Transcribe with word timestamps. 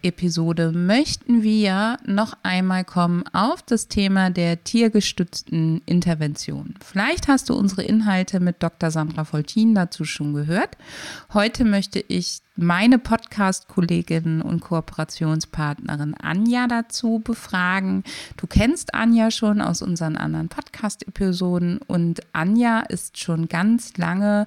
Podcast-Episode 0.00 0.72
möchten 0.72 1.42
wir 1.42 1.98
noch 2.06 2.36
einmal 2.42 2.84
kommen 2.84 3.24
auf 3.32 3.62
das 3.62 3.88
Thema 3.88 4.30
der 4.30 4.64
tiergestützten 4.64 5.82
Intervention. 5.84 6.74
Vielleicht 6.82 7.28
hast 7.28 7.50
du 7.50 7.54
unsere 7.54 7.82
Inhalte 7.82 8.40
mit 8.40 8.62
Dr. 8.62 8.90
Sandra 8.90 9.24
Foltin 9.24 9.74
dazu 9.74 10.04
schon 10.04 10.32
gehört. 10.32 10.76
Heute 11.34 11.64
möchte 11.64 12.02
ich 12.08 12.40
meine 12.56 12.98
Podcast-Kollegin 12.98 14.42
und 14.42 14.60
Kooperationspartnerin 14.60 16.14
Anja 16.14 16.66
dazu 16.66 17.20
befragen. 17.22 18.04
Du 18.36 18.46
kennst 18.46 18.94
Anja 18.94 19.30
schon 19.30 19.60
aus 19.60 19.82
unseren 19.82 20.16
anderen 20.16 20.48
Podcast-Episoden 20.48 21.78
und 21.86 22.20
Anja 22.32 22.80
ist 22.80 23.18
schon 23.18 23.48
ganz 23.48 23.96
lange 23.98 24.46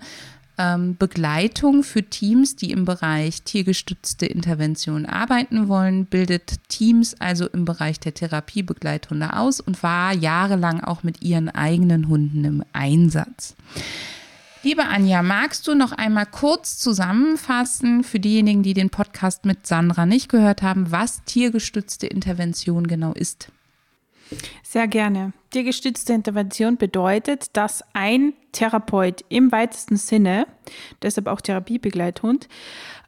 ähm, 0.57 0.95
Begleitung 0.97 1.83
für 1.83 2.03
Teams, 2.03 2.55
die 2.55 2.71
im 2.71 2.85
Bereich 2.85 3.43
tiergestützte 3.43 4.25
Intervention 4.25 5.05
arbeiten 5.05 5.67
wollen, 5.67 6.05
bildet 6.05 6.69
Teams 6.69 7.19
also 7.19 7.47
im 7.47 7.65
Bereich 7.65 7.99
der 7.99 8.13
Therapiebegleithunde 8.13 9.35
aus 9.35 9.59
und 9.59 9.81
war 9.83 10.13
jahrelang 10.13 10.81
auch 10.81 11.03
mit 11.03 11.21
ihren 11.23 11.49
eigenen 11.49 12.07
Hunden 12.07 12.45
im 12.45 12.63
Einsatz. 12.73 13.55
Liebe 14.61 14.85
Anja, 14.85 15.23
magst 15.23 15.67
du 15.67 15.75
noch 15.75 15.91
einmal 15.91 16.25
kurz 16.25 16.77
zusammenfassen 16.77 18.03
für 18.03 18.21
diejenigen, 18.21 18.63
die 18.63 18.73
den 18.73 18.89
Podcast 18.89 19.43
mit 19.43 19.67
Sandra 19.67 20.05
nicht 20.05 20.29
gehört 20.29 20.61
haben, 20.61 20.89
was 20.89 21.23
tiergestützte 21.25 22.07
Intervention 22.07 22.87
genau 22.87 23.11
ist? 23.11 23.49
Sehr 24.63 24.87
gerne. 24.87 25.33
Tiergestützte 25.51 26.13
Intervention 26.13 26.77
bedeutet, 26.77 27.55
dass 27.55 27.83
ein 27.93 28.33
Therapeut 28.51 29.23
im 29.29 29.51
weitesten 29.51 29.97
Sinne, 29.97 30.47
deshalb 31.01 31.27
auch 31.27 31.41
Therapiebegleithund, 31.41 32.47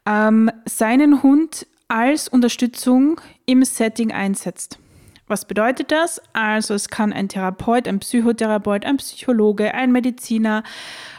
ähm, 0.06 0.52
seinen 0.66 1.24
Hund 1.24 1.66
als 1.88 2.28
Unterstützung 2.28 3.22
im 3.46 3.64
Setting 3.64 4.12
einsetzt. 4.12 4.80
Was 5.28 5.46
bedeutet 5.46 5.92
das? 5.92 6.22
Also 6.34 6.76
es 6.76 6.90
kann 6.90 7.12
ein 7.12 7.30
Therapeut, 7.30 7.88
ein 7.88 8.00
Psychotherapeut, 8.00 8.86
ein 8.86 8.98
Psychologe, 8.98 9.74
ein 9.74 9.92
Mediziner, 9.92 10.64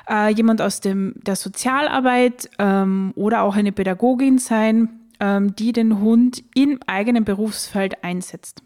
äh, 0.08 0.32
jemand 0.32 0.62
aus 0.62 0.80
dem, 0.80 1.14
der 1.16 1.34
Sozialarbeit 1.34 2.48
ähm, 2.60 3.12
oder 3.16 3.42
auch 3.42 3.56
eine 3.56 3.72
Pädagogin 3.72 4.38
sein, 4.38 5.00
ähm, 5.18 5.56
die 5.56 5.72
den 5.72 6.00
Hund 6.00 6.44
im 6.54 6.78
eigenen 6.86 7.24
Berufsfeld 7.24 8.04
einsetzt. 8.04 8.62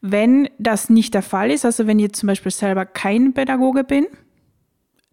Wenn 0.00 0.48
das 0.58 0.90
nicht 0.90 1.14
der 1.14 1.22
Fall 1.22 1.50
ist, 1.50 1.64
also 1.64 1.86
wenn 1.86 1.98
ich 1.98 2.12
zum 2.12 2.26
Beispiel 2.26 2.52
selber 2.52 2.86
kein 2.86 3.32
Pädagoge 3.32 3.84
bin, 3.84 4.06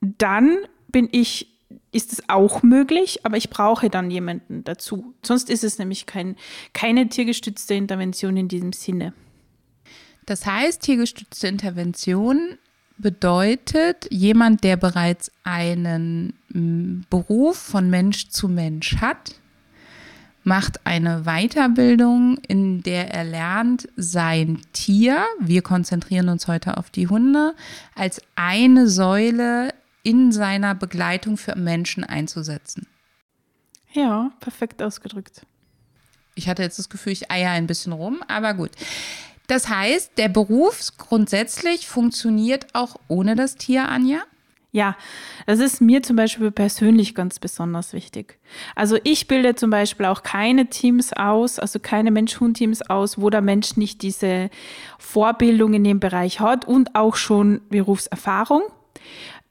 dann 0.01 0.57
bin 0.91 1.07
ich, 1.11 1.47
ist 1.91 2.13
es 2.13 2.29
auch 2.29 2.63
möglich, 2.63 3.25
aber 3.25 3.37
ich 3.37 3.49
brauche 3.49 3.89
dann 3.89 4.11
jemanden 4.11 4.63
dazu. 4.63 5.13
Sonst 5.23 5.49
ist 5.49 5.63
es 5.63 5.79
nämlich 5.79 6.05
kein, 6.05 6.35
keine 6.73 7.09
tiergestützte 7.09 7.73
Intervention 7.73 8.37
in 8.37 8.47
diesem 8.47 8.73
Sinne. 8.73 9.13
Das 10.25 10.45
heißt, 10.45 10.81
tiergestützte 10.81 11.47
Intervention 11.47 12.57
bedeutet, 12.97 14.07
jemand, 14.11 14.63
der 14.63 14.77
bereits 14.77 15.31
einen 15.43 16.33
Beruf 17.09 17.57
von 17.57 17.89
Mensch 17.89 18.29
zu 18.29 18.47
Mensch 18.47 18.97
hat, 18.97 19.35
macht 20.43 20.85
eine 20.85 21.23
Weiterbildung, 21.23 22.37
in 22.47 22.83
der 22.83 23.13
er 23.13 23.23
lernt, 23.23 23.87
sein 23.95 24.61
Tier, 24.73 25.25
wir 25.39 25.61
konzentrieren 25.61 26.29
uns 26.29 26.47
heute 26.47 26.77
auf 26.77 26.89
die 26.89 27.07
Hunde, 27.07 27.55
als 27.95 28.21
eine 28.35 28.87
Säule 28.87 29.73
in 30.03 30.31
seiner 30.31 30.75
Begleitung 30.75 31.37
für 31.37 31.55
Menschen 31.55 32.03
einzusetzen. 32.03 32.87
Ja, 33.93 34.31
perfekt 34.39 34.81
ausgedrückt. 34.81 35.45
Ich 36.35 36.49
hatte 36.49 36.63
jetzt 36.63 36.79
das 36.79 36.89
Gefühl, 36.89 37.13
ich 37.13 37.31
eier 37.31 37.51
ein 37.51 37.67
bisschen 37.67 37.93
rum, 37.93 38.23
aber 38.27 38.53
gut. 38.53 38.71
Das 39.47 39.69
heißt, 39.69 40.17
der 40.17 40.29
Beruf 40.29 40.89
grundsätzlich 40.97 41.87
funktioniert 41.87 42.67
auch 42.73 42.95
ohne 43.07 43.35
das 43.35 43.55
Tier, 43.55 43.87
Anja? 43.87 44.21
Ja, 44.75 44.97
das 45.45 45.59
ist 45.59 45.81
mir 45.81 46.01
zum 46.01 46.15
Beispiel 46.15 46.49
persönlich 46.49 47.13
ganz 47.13 47.37
besonders 47.37 47.93
wichtig. 47.93 48.39
Also 48.75 48.97
ich 49.03 49.27
bilde 49.27 49.53
zum 49.53 49.69
Beispiel 49.69 50.07
auch 50.07 50.23
keine 50.23 50.65
Teams 50.65 51.13
aus, 51.13 51.59
also 51.59 51.77
keine 51.79 52.09
Mensch-Hund-Teams 52.09 52.81
aus, 52.89 53.21
wo 53.21 53.29
der 53.29 53.41
Mensch 53.41 53.77
nicht 53.77 54.01
diese 54.01 54.49
Vorbildung 54.97 55.75
in 55.75 55.83
dem 55.83 55.99
Bereich 55.99 56.39
hat 56.39 56.65
und 56.65 56.95
auch 56.95 57.15
schon 57.15 57.61
Berufserfahrung. 57.69 58.63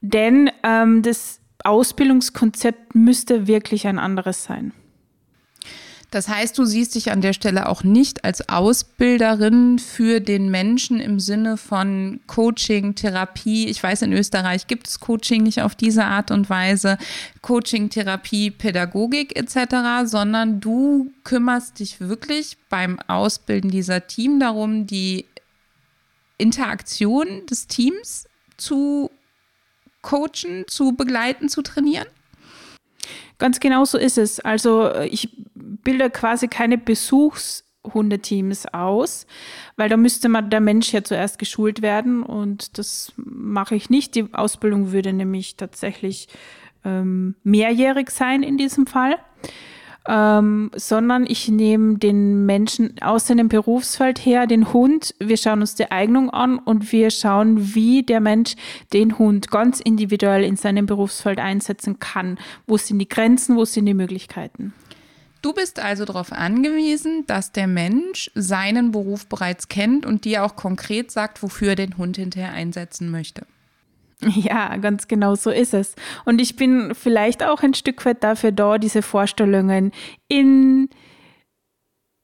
Denn 0.01 0.51
ähm, 0.61 1.03
das 1.03 1.39
Ausbildungskonzept 1.63 2.93
müsste 2.93 3.47
wirklich 3.47 3.87
ein 3.87 3.99
anderes 3.99 4.43
sein. 4.43 4.73
Das 6.13 6.27
heißt, 6.27 6.55
du 6.59 6.65
siehst 6.65 6.93
dich 6.93 7.11
an 7.11 7.21
der 7.21 7.33
Stelle 7.33 7.67
auch 7.67 7.83
nicht 7.83 8.23
als 8.23 8.47
Ausbilderin 8.47 9.79
für 9.79 10.19
den 10.19 10.51
Menschen 10.51 10.99
im 10.99 11.19
Sinne 11.19 11.57
von 11.57 12.19
Coaching, 12.27 12.93
Therapie. 12.93 13.65
Ich 13.65 13.81
weiß, 13.81 14.03
in 14.03 14.13
Österreich 14.13 14.67
gibt 14.67 14.87
es 14.87 14.99
Coaching 14.99 15.41
nicht 15.41 15.63
auf 15.63 15.73
diese 15.73 16.05
Art 16.05 16.29
und 16.29 16.51
Weise. 16.51 16.99
Coaching, 17.41 17.89
Therapie, 17.89 18.51
Pädagogik 18.51 19.35
etc., 19.35 20.05
sondern 20.05 20.59
du 20.59 21.11
kümmerst 21.23 21.79
dich 21.79 21.99
wirklich 21.99 22.57
beim 22.69 22.99
Ausbilden 23.07 23.71
dieser 23.71 24.05
Team 24.05 24.39
darum, 24.39 24.85
die 24.85 25.25
Interaktion 26.37 27.47
des 27.47 27.65
Teams 27.65 28.27
zu 28.57 29.09
coachen, 30.03 30.65
zu 30.67 30.91
begleiten, 30.91 31.49
zu 31.49 31.63
trainieren? 31.63 32.07
Ganz 33.37 33.59
genau 33.59 33.85
so 33.85 33.97
ist 33.97 34.17
es. 34.17 34.39
Also 34.39 34.87
äh, 34.87 35.07
ich 35.07 35.29
bilde 35.55 36.09
quasi 36.09 36.47
keine 36.47 36.77
Besuchshundeteams 36.77 38.73
aus, 38.73 39.27
weil 39.75 39.89
da 39.89 39.97
müsste 39.97 40.29
man 40.29 40.49
der 40.49 40.61
Mensch 40.61 40.93
ja 40.93 41.03
zuerst 41.03 41.39
geschult 41.39 41.81
werden 41.81 42.23
und 42.23 42.77
das 42.77 43.11
mache 43.15 43.75
ich 43.75 43.89
nicht. 43.89 44.15
Die 44.15 44.33
Ausbildung 44.33 44.91
würde 44.91 45.13
nämlich 45.13 45.57
tatsächlich 45.57 46.27
ähm, 46.85 47.35
mehrjährig 47.43 48.09
sein 48.11 48.43
in 48.43 48.57
diesem 48.57 48.87
Fall 48.87 49.17
ähm, 50.07 50.71
sondern 50.75 51.25
ich 51.25 51.47
nehme 51.47 51.97
den 51.97 52.45
Menschen 52.45 52.95
aus 53.01 53.27
seinem 53.27 53.47
Berufsfeld 53.47 54.19
her, 54.19 54.47
den 54.47 54.73
Hund, 54.73 55.15
wir 55.19 55.37
schauen 55.37 55.61
uns 55.61 55.75
die 55.75 55.91
Eignung 55.91 56.29
an 56.29 56.59
und 56.59 56.91
wir 56.91 57.09
schauen, 57.09 57.73
wie 57.75 58.03
der 58.03 58.19
Mensch 58.19 58.55
den 58.91 59.17
Hund 59.17 59.49
ganz 59.49 59.79
individuell 59.79 60.43
in 60.43 60.57
seinem 60.57 60.85
Berufsfeld 60.85 61.39
einsetzen 61.39 61.99
kann. 61.99 62.37
Wo 62.67 62.77
sind 62.77 62.99
die 62.99 63.07
Grenzen, 63.07 63.55
wo 63.55 63.65
sind 63.65 63.85
die 63.85 63.93
Möglichkeiten? 63.93 64.73
Du 65.41 65.51
bist 65.51 65.79
also 65.79 66.05
darauf 66.05 66.31
angewiesen, 66.31 67.25
dass 67.27 67.51
der 67.51 67.67
Mensch 67.67 68.31
seinen 68.33 68.91
Beruf 68.91 69.27
bereits 69.27 69.67
kennt 69.67 70.05
und 70.05 70.23
dir 70.23 70.45
auch 70.45 70.55
konkret 70.55 71.11
sagt, 71.11 71.43
wofür 71.43 71.69
er 71.69 71.75
den 71.75 71.97
Hund 71.97 72.15
hinterher 72.15 72.53
einsetzen 72.53 73.11
möchte. 73.11 73.45
Ja, 74.35 74.77
ganz 74.77 75.07
genau 75.07 75.35
so 75.35 75.49
ist 75.49 75.73
es. 75.73 75.95
Und 76.25 76.41
ich 76.41 76.55
bin 76.55 76.95
vielleicht 76.95 77.43
auch 77.43 77.61
ein 77.63 77.73
Stück 77.73 78.05
weit 78.05 78.23
dafür 78.23 78.51
da, 78.51 78.77
diese 78.77 79.01
Vorstellungen 79.01 79.91
in 80.27 80.89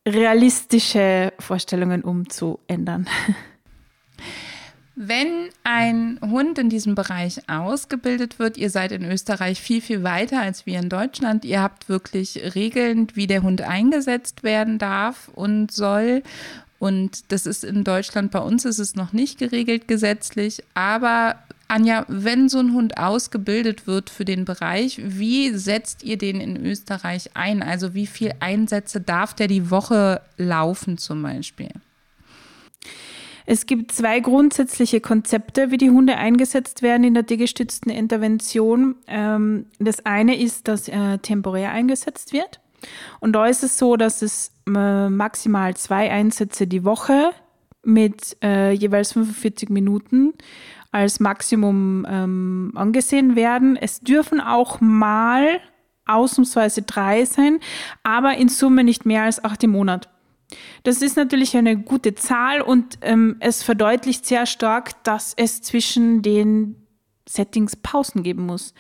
realistische 0.08 1.34
Vorstellungen 1.40 2.04
umzuändern. 2.04 3.08
Wenn 5.02 5.50
ein 5.64 6.20
Hund 6.22 6.60
in 6.60 6.70
diesem 6.70 6.94
Bereich 6.94 7.50
ausgebildet 7.50 8.38
wird, 8.38 8.58
ihr 8.58 8.70
seid 8.70 8.92
in 8.92 9.06
Österreich 9.06 9.62
viel, 9.62 9.80
viel 9.80 10.04
weiter 10.04 10.42
als 10.42 10.66
wir 10.66 10.78
in 10.78 10.90
Deutschland. 10.90 11.46
Ihr 11.46 11.62
habt 11.62 11.88
wirklich 11.88 12.54
Regeln, 12.54 13.08
wie 13.14 13.26
der 13.26 13.42
Hund 13.42 13.62
eingesetzt 13.62 14.44
werden 14.44 14.78
darf 14.78 15.30
und 15.34 15.72
soll. 15.72 16.22
Und 16.80 17.32
das 17.32 17.46
ist 17.46 17.64
in 17.64 17.86
Deutschland, 17.86 18.32
bei 18.32 18.40
uns 18.40 18.66
ist 18.66 18.80
es 18.80 18.96
noch 18.96 19.14
nicht 19.14 19.38
geregelt 19.38 19.88
gesetzlich, 19.88 20.64
aber 20.74 21.38
Anja, 21.70 22.04
wenn 22.08 22.50
so 22.50 22.60
ein 22.60 22.74
Hund 22.74 22.98
ausgebildet 22.98 23.86
wird 23.86 24.10
für 24.10 24.26
den 24.26 24.44
Bereich, 24.44 25.00
wie 25.04 25.52
setzt 25.52 26.04
ihr 26.04 26.18
den 26.18 26.42
in 26.42 26.58
Österreich 26.66 27.30
ein? 27.36 27.62
Also 27.62 27.94
wie 27.94 28.08
viele 28.08 28.42
Einsätze 28.42 29.00
darf 29.00 29.36
der 29.36 29.48
die 29.48 29.70
Woche 29.70 30.22
laufen 30.38 30.98
zum 30.98 31.22
Beispiel? 31.22 31.70
Es 33.46 33.66
gibt 33.66 33.92
zwei 33.92 34.20
grundsätzliche 34.20 35.00
Konzepte, 35.00 35.72
wie 35.72 35.78
die 35.78 35.90
Hunde 35.90 36.18
eingesetzt 36.18 36.82
werden 36.82 37.04
in 37.04 37.14
der 37.14 37.26
tiergestützten 37.26 37.92
Intervention. 37.92 38.96
Ähm, 39.08 39.66
das 39.80 40.06
eine 40.06 40.40
ist, 40.40 40.68
dass 40.68 40.88
er 40.88 41.22
temporär 41.22 41.72
eingesetzt 41.72 42.34
wird. 42.34 42.60
Und 43.20 43.34
da 43.34 43.48
ist 43.48 43.64
es 43.64 43.78
so, 43.78 43.96
dass 43.96 44.22
es 44.22 44.52
äh, 44.68 45.10
maximal 45.10 45.76
zwei 45.76 46.12
Einsätze 46.12 46.68
die 46.68 46.84
Woche 46.84 47.32
mit 47.84 48.38
äh, 48.44 48.72
jeweils 48.72 49.14
45 49.14 49.70
Minuten 49.70 50.34
als 50.92 51.20
Maximum 51.20 52.06
ähm, 52.10 52.72
angesehen 52.76 53.36
werden. 53.36 53.76
Es 53.76 54.02
dürfen 54.02 54.42
auch 54.42 54.82
mal 54.82 55.60
ausnahmsweise 56.06 56.82
drei 56.82 57.26
sein, 57.26 57.60
aber 58.04 58.36
in 58.38 58.50
Summe 58.50 58.84
nicht 58.84 59.06
mehr 59.06 59.24
als 59.24 59.44
acht 59.44 59.64
im 59.64 59.72
Monat. 59.72 60.10
Das 60.84 61.04
ist 61.04 61.16
natürlich 61.16 61.56
eine 61.56 61.78
gute 61.78 62.16
Zahl 62.16 62.62
und 62.62 62.98
ähm, 63.02 63.36
es 63.40 63.62
verdeutlicht 63.62 64.26
sehr 64.26 64.48
stark, 64.48 65.04
dass 65.04 65.34
es 65.38 65.62
zwischen 65.62 66.24
den 66.24 66.76
Settings 67.28 67.76
Pausen 67.76 68.24
geben 68.24 68.48
muss. 68.48 68.74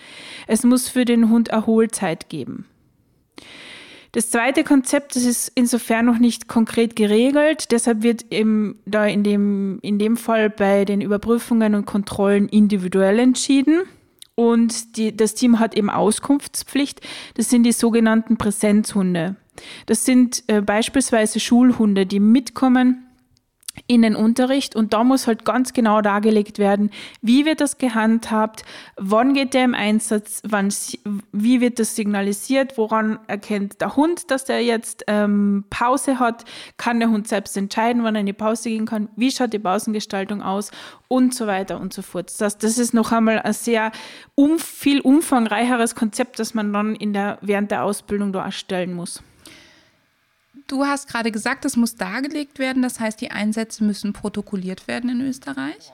Es 0.47 0.63
muss 0.63 0.89
für 0.89 1.05
den 1.05 1.29
Hund 1.29 1.49
Erholzeit 1.49 2.29
geben. 2.29 2.65
Das 4.11 4.31
zweite 4.31 4.63
Konzept, 4.63 5.15
das 5.15 5.23
ist 5.23 5.51
insofern 5.53 6.06
noch 6.06 6.17
nicht 6.17 6.47
konkret 6.47 6.95
geregelt, 6.95 7.71
deshalb 7.71 8.01
wird 8.01 8.25
eben 8.31 8.79
da 8.85 9.06
in 9.06 9.23
dem, 9.23 9.79
in 9.81 10.00
dem 10.00 10.17
Fall 10.17 10.50
bei 10.50 10.83
den 10.85 11.01
Überprüfungen 11.01 11.75
und 11.75 11.85
Kontrollen 11.85 12.50
individuell 12.50 13.19
entschieden. 13.19 13.81
Und 14.33 14.97
die, 14.97 15.15
das 15.15 15.35
Team 15.35 15.59
hat 15.59 15.75
eben 15.75 15.89
Auskunftspflicht. 15.89 17.01
Das 17.35 17.50
sind 17.50 17.63
die 17.63 17.73
sogenannten 17.73 18.38
Präsenzhunde. 18.38 19.35
Das 19.85 20.06
sind 20.06 20.44
äh, 20.47 20.61
beispielsweise 20.61 21.41
Schulhunde, 21.41 22.06
die 22.06 22.21
mitkommen 22.21 23.08
in 23.88 24.01
den 24.01 24.16
Unterricht 24.16 24.75
und 24.75 24.94
da 24.94 25.04
muss 25.04 25.27
halt 25.27 25.45
ganz 25.45 25.74
genau 25.74 26.01
dargelegt 26.01 26.60
werden, 26.60 26.92
wie 27.21 27.45
wird 27.45 27.62
das 27.62 27.77
gehandhabt, 27.77 28.63
wann 28.98 29.33
geht 29.33 29.54
der 29.54 29.66
im 29.66 29.74
Einsatz, 29.74 30.42
wann, 30.48 30.74
wie 31.31 31.62
wird 31.62 31.80
das 31.80 31.95
signalisiert, 31.95 32.77
woran 32.77 33.19
erkennt 33.27 33.81
der 33.81 33.95
Hund, 33.95 34.31
dass 34.31 34.45
der 34.45 34.63
jetzt 34.63 35.04
ähm, 35.07 35.66
Pause 35.69 36.19
hat, 36.19 36.45
kann 36.77 37.00
der 37.00 37.10
Hund 37.10 37.27
selbst 37.27 37.56
entscheiden, 37.57 38.04
wann 38.04 38.16
er 38.16 38.21
in 38.21 38.27
die 38.27 38.33
Pause 38.33 38.69
gehen 38.69 38.86
kann, 38.86 39.10
wie 39.16 39.31
schaut 39.31 39.54
die 39.54 39.60
Pausengestaltung 39.60 40.42
aus 40.42 40.71
und 41.07 41.33
so 41.33 41.48
weiter 41.48 41.80
und 41.80 41.94
so 41.94 42.01
fort. 42.01 42.31
Das, 42.39 42.57
das 42.57 42.77
ist 42.77 42.94
noch 42.94 43.12
einmal 43.12 43.39
ein 43.39 43.54
sehr 43.54 43.92
um, 44.36 44.60
viel 44.60 45.01
umfangreicheres 45.01 45.95
Konzept, 45.95 46.39
das 46.39 46.54
man 46.54 46.74
dann 46.74 46.95
in 46.95 47.13
der, 47.13 47.38
während 47.42 47.71
der 47.71 47.83
Ausbildung 47.83 48.33
da 48.33 48.45
erstellen 48.45 48.94
muss. 48.94 49.24
Du 50.69 50.86
hast 50.86 51.10
gerade 51.10 51.31
gesagt, 51.31 51.66
es 51.66 51.75
muss 51.75 51.95
dargelegt 51.95 52.60
werden. 52.60 52.83
Das 52.83 53.00
heißt, 53.00 53.19
die 53.19 53.31
Einsätze 53.31 53.83
müssen 53.83 54.13
protokolliert 54.13 54.88
werden 54.88 55.10
in 55.10 55.21
Österreich? 55.21 55.92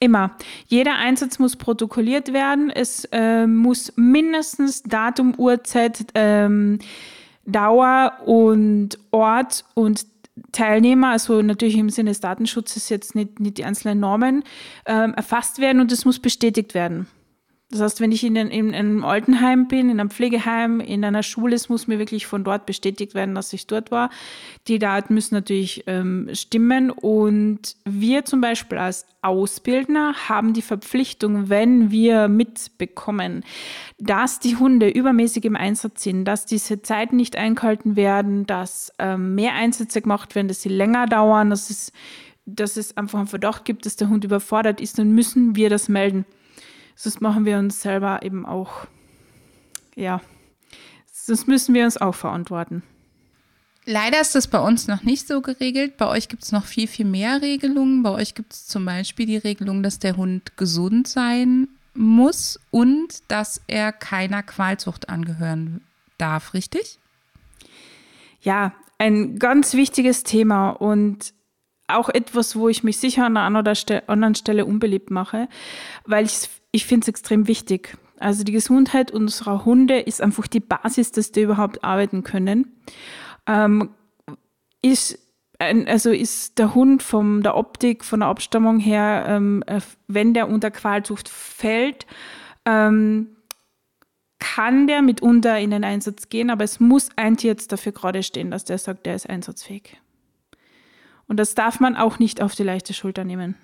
Immer. 0.00 0.36
Jeder 0.66 0.96
Einsatz 0.96 1.38
muss 1.38 1.56
protokolliert 1.56 2.32
werden. 2.32 2.70
Es 2.70 3.06
äh, 3.10 3.46
muss 3.46 3.92
mindestens 3.96 4.82
Datum, 4.82 5.34
Uhrzeit, 5.38 6.04
ähm, 6.14 6.78
Dauer 7.46 8.18
und 8.26 8.98
Ort 9.12 9.64
und 9.74 10.06
Teilnehmer, 10.52 11.10
also 11.10 11.40
natürlich 11.40 11.76
im 11.76 11.88
Sinne 11.88 12.10
des 12.10 12.20
Datenschutzes 12.20 12.88
jetzt 12.90 13.14
nicht, 13.14 13.40
nicht 13.40 13.58
die 13.58 13.64
einzelnen 13.64 14.00
Normen, 14.00 14.44
ähm, 14.86 15.14
erfasst 15.14 15.58
werden 15.58 15.80
und 15.80 15.90
es 15.90 16.04
muss 16.04 16.18
bestätigt 16.18 16.74
werden. 16.74 17.06
Das 17.72 17.80
heißt, 17.80 18.00
wenn 18.02 18.12
ich 18.12 18.22
in, 18.22 18.36
in, 18.36 18.50
in, 18.50 18.74
einem 18.74 19.02
Altenheim 19.02 19.66
bin, 19.66 19.88
in 19.88 19.98
einem 19.98 20.10
Pflegeheim, 20.10 20.78
in 20.78 21.02
einer 21.06 21.22
Schule, 21.22 21.54
es 21.54 21.70
muss 21.70 21.86
mir 21.86 21.98
wirklich 21.98 22.26
von 22.26 22.44
dort 22.44 22.66
bestätigt 22.66 23.14
werden, 23.14 23.34
dass 23.34 23.50
ich 23.54 23.66
dort 23.66 23.90
war. 23.90 24.10
Die 24.68 24.78
Daten 24.78 25.14
müssen 25.14 25.34
natürlich 25.34 25.84
ähm, 25.86 26.28
stimmen. 26.34 26.90
Und 26.90 27.76
wir 27.86 28.26
zum 28.26 28.42
Beispiel 28.42 28.76
als 28.76 29.06
Ausbildner 29.22 30.12
haben 30.28 30.52
die 30.52 30.60
Verpflichtung, 30.60 31.48
wenn 31.48 31.90
wir 31.90 32.28
mitbekommen, 32.28 33.42
dass 33.98 34.38
die 34.38 34.56
Hunde 34.56 34.90
übermäßig 34.90 35.46
im 35.46 35.56
Einsatz 35.56 36.02
sind, 36.02 36.26
dass 36.26 36.44
diese 36.44 36.82
Zeiten 36.82 37.16
nicht 37.16 37.36
eingehalten 37.36 37.96
werden, 37.96 38.46
dass 38.46 38.92
ähm, 38.98 39.34
mehr 39.34 39.54
Einsätze 39.54 40.02
gemacht 40.02 40.34
werden, 40.34 40.48
dass 40.48 40.60
sie 40.60 40.68
länger 40.68 41.06
dauern, 41.06 41.48
dass 41.48 41.70
es, 41.70 41.90
dass 42.44 42.76
es 42.76 42.98
einfach 42.98 43.18
einen 43.18 43.28
Verdacht 43.28 43.64
gibt, 43.64 43.86
dass 43.86 43.96
der 43.96 44.10
Hund 44.10 44.24
überfordert 44.24 44.78
ist, 44.78 44.98
dann 44.98 45.12
müssen 45.12 45.56
wir 45.56 45.70
das 45.70 45.88
melden. 45.88 46.26
Sonst 46.94 47.20
machen 47.20 47.44
wir 47.44 47.58
uns 47.58 47.80
selber 47.80 48.22
eben 48.22 48.46
auch, 48.46 48.86
ja, 49.94 50.20
sonst 51.10 51.48
müssen 51.48 51.74
wir 51.74 51.84
uns 51.84 51.96
auch 51.96 52.14
verantworten. 52.14 52.82
Leider 53.84 54.20
ist 54.20 54.34
das 54.34 54.46
bei 54.46 54.60
uns 54.60 54.86
noch 54.86 55.02
nicht 55.02 55.26
so 55.26 55.40
geregelt. 55.40 55.96
Bei 55.96 56.06
euch 56.06 56.28
gibt 56.28 56.44
es 56.44 56.52
noch 56.52 56.64
viel, 56.64 56.86
viel 56.86 57.06
mehr 57.06 57.42
Regelungen. 57.42 58.04
Bei 58.04 58.10
euch 58.10 58.34
gibt 58.34 58.52
es 58.52 58.66
zum 58.66 58.84
Beispiel 58.84 59.26
die 59.26 59.36
Regelung, 59.36 59.82
dass 59.82 59.98
der 59.98 60.16
Hund 60.16 60.56
gesund 60.56 61.08
sein 61.08 61.68
muss 61.94 62.60
und 62.70 63.22
dass 63.28 63.60
er 63.66 63.92
keiner 63.92 64.42
Qualzucht 64.44 65.08
angehören 65.08 65.82
darf, 66.16 66.54
richtig? 66.54 67.00
Ja, 68.40 68.72
ein 68.98 69.38
ganz 69.38 69.74
wichtiges 69.74 70.22
Thema 70.22 70.70
und 70.70 71.34
auch 71.88 72.08
etwas, 72.08 72.56
wo 72.56 72.68
ich 72.68 72.84
mich 72.84 72.98
sicher 72.98 73.26
an 73.26 73.36
einer 73.36 73.64
anderen 74.06 74.34
Stelle 74.34 74.64
unbeliebt 74.64 75.10
mache, 75.10 75.48
weil 76.06 76.24
ich 76.24 76.48
ich 76.72 76.86
finde 76.86 77.04
es 77.04 77.08
extrem 77.08 77.46
wichtig. 77.46 77.96
Also 78.18 78.44
die 78.44 78.52
Gesundheit 78.52 79.10
unserer 79.10 79.64
Hunde 79.64 80.00
ist 80.00 80.20
einfach 80.20 80.46
die 80.46 80.60
Basis, 80.60 81.12
dass 81.12 81.32
die 81.32 81.42
überhaupt 81.42 81.84
arbeiten 81.84 82.24
können. 82.24 82.72
Ähm, 83.46 83.90
ist 84.80 85.18
ein, 85.58 85.86
also 85.86 86.10
ist 86.10 86.58
der 86.58 86.74
Hund 86.74 87.02
von 87.02 87.42
der 87.42 87.56
Optik, 87.56 88.04
von 88.04 88.20
der 88.20 88.28
Abstammung 88.28 88.78
her, 88.78 89.24
ähm, 89.28 89.62
äh, 89.66 89.80
wenn 90.08 90.34
der 90.34 90.48
unter 90.48 90.70
Qualzucht 90.70 91.28
fällt, 91.28 92.06
ähm, 92.64 93.28
kann 94.38 94.88
der 94.88 95.02
mitunter 95.02 95.58
in 95.58 95.70
den 95.70 95.84
Einsatz 95.84 96.28
gehen, 96.28 96.50
aber 96.50 96.64
es 96.64 96.80
muss 96.80 97.10
ein 97.14 97.36
Tierarzt 97.36 97.70
dafür 97.70 97.92
gerade 97.92 98.24
stehen, 98.24 98.50
dass 98.50 98.64
der 98.64 98.78
sagt, 98.78 99.06
der 99.06 99.14
ist 99.14 99.28
einsatzfähig. 99.28 100.00
Und 101.28 101.36
das 101.38 101.54
darf 101.54 101.78
man 101.78 101.96
auch 101.96 102.18
nicht 102.18 102.42
auf 102.42 102.54
die 102.54 102.64
leichte 102.64 102.92
Schulter 102.92 103.24
nehmen. 103.24 103.56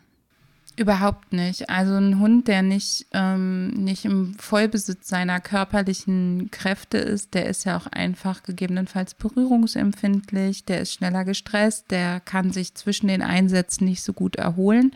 Überhaupt 0.78 1.32
nicht. 1.32 1.68
Also 1.68 1.96
ein 1.96 2.20
Hund, 2.20 2.46
der 2.46 2.62
nicht, 2.62 3.06
ähm, 3.12 3.70
nicht 3.70 4.04
im 4.04 4.34
Vollbesitz 4.38 5.08
seiner 5.08 5.40
körperlichen 5.40 6.52
Kräfte 6.52 6.98
ist, 6.98 7.34
der 7.34 7.46
ist 7.46 7.64
ja 7.64 7.76
auch 7.76 7.88
einfach 7.88 8.44
gegebenenfalls 8.44 9.14
berührungsempfindlich, 9.14 10.66
der 10.66 10.82
ist 10.82 10.92
schneller 10.92 11.24
gestresst, 11.24 11.90
der 11.90 12.20
kann 12.20 12.52
sich 12.52 12.74
zwischen 12.74 13.08
den 13.08 13.22
Einsätzen 13.22 13.86
nicht 13.86 14.04
so 14.04 14.12
gut 14.12 14.36
erholen. 14.36 14.92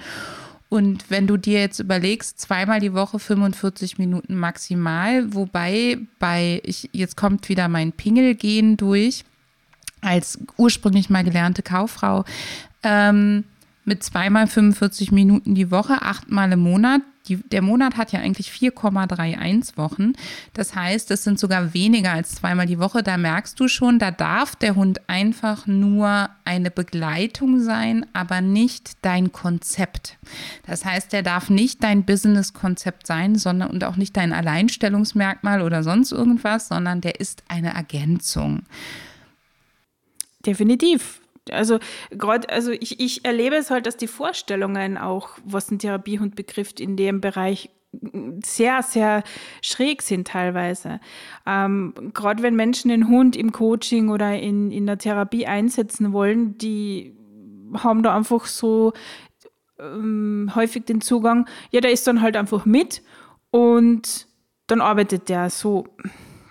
Und 0.69 1.11
wenn 1.11 1.27
du 1.27 1.37
dir 1.37 1.59
jetzt 1.59 1.81
überlegst, 1.81 2.41
zweimal 2.41 2.79
die 2.79 2.95
Woche 2.95 3.19
45 3.19 3.99
Minuten 3.99 4.37
maximal, 4.37 5.35
wobei 5.35 5.99
bei, 6.21 6.61
ich, 6.63 6.91
jetzt 6.93 7.17
kommt 7.17 7.49
wieder 7.49 7.67
mein 7.67 7.91
Pingelgehen 7.91 8.77
durch, 8.77 9.25
als 10.01 10.39
ursprünglich 10.57 11.11
mal 11.11 11.25
gelernte 11.25 11.63
Kauffrau, 11.63 12.25
ähm, 12.85 13.43
mit 13.85 14.03
zweimal 14.03 14.47
45 14.47 15.13
Minuten 15.13 15.55
die 15.55 15.71
Woche, 15.71 16.03
achtmal 16.03 16.53
im 16.53 16.61
Monat. 16.61 17.03
Die, 17.29 17.37
der 17.37 17.63
Monat 17.63 17.97
hat 17.97 18.11
ja 18.11 18.19
eigentlich 18.19 18.49
4,31 18.49 19.77
Wochen. 19.77 20.13
Das 20.55 20.75
heißt, 20.75 21.11
es 21.13 21.23
sind 21.23 21.39
sogar 21.39 21.73
weniger 21.73 22.11
als 22.11 22.35
zweimal 22.35 22.67
die 22.67 22.81
Woche. 22.81 23.05
Da 23.05 23.17
merkst 23.17 23.59
du 23.61 23.69
schon, 23.69 24.01
da 24.01 24.11
darf 24.11 24.57
der 24.57 24.75
Hund 24.75 25.09
einfach 25.09 25.69
nur 25.69 26.31
eine 26.45 26.73
Begleitung 26.73 27.61
sein, 27.61 28.07
aber 28.13 28.41
nicht 28.41 28.93
dein 29.03 29.31
Konzept. 29.31 30.19
Das 30.67 30.85
heißt, 30.85 31.13
der 31.13 31.23
darf 31.23 31.49
nicht 31.49 31.83
dein 31.85 32.05
Business-Konzept 32.05 33.07
sein, 33.07 33.37
sondern 33.37 33.71
und 33.71 33.85
auch 33.85 33.97
nicht 33.97 34.17
dein 34.17 34.33
Alleinstellungsmerkmal 34.33 35.63
oder 35.63 35.85
sonst 35.85 36.11
irgendwas, 36.11 36.69
sondern 36.69 37.01
der 37.01 37.21
ist 37.21 37.45
eine 37.47 37.73
Ergänzung. 37.75 38.63
Definitiv 40.45 41.22
also 41.51 41.79
gerade, 42.11 42.49
also 42.51 42.71
ich, 42.71 43.01
ich 43.01 43.25
erlebe 43.25 43.57
es 43.57 43.71
halt, 43.71 43.87
dass 43.87 43.97
die 43.97 44.07
Vorstellungen 44.07 44.97
auch, 44.97 45.31
was 45.45 45.71
ein 45.71 45.79
Therapiehund 45.79 46.37
betrifft, 46.37 46.81
in 46.81 46.97
dem 46.97 47.21
Bereich 47.21 47.71
sehr, 48.43 48.83
sehr 48.83 49.23
schräg 49.61 50.03
sind 50.03 50.29
teilweise. 50.29 51.01
Ähm, 51.47 51.93
Gerade 52.15 52.43
wenn 52.43 52.57
Menschen 52.57 52.89
den 52.89 53.09
Hund 53.09 53.37
im 53.37 53.53
Coaching 53.53 54.09
oder 54.09 54.39
in, 54.39 54.71
in 54.71 54.87
der 54.87 54.99
Therapie 54.99 55.47
einsetzen 55.47 56.13
wollen, 56.13 56.57
die 56.57 57.15
haben 57.75 58.03
da 58.03 58.17
einfach 58.17 58.47
so 58.47 58.93
ähm, 59.79 60.53
häufig 60.55 60.85
den 60.85 61.01
Zugang, 61.01 61.49
ja, 61.71 61.81
der 61.81 61.93
ist 61.93 62.07
dann 62.07 62.23
halt 62.23 62.37
einfach 62.37 62.65
mit 62.65 63.03
und 63.51 64.27
dann 64.67 64.81
arbeitet 64.81 65.29
der 65.29 65.51
so. 65.51 65.87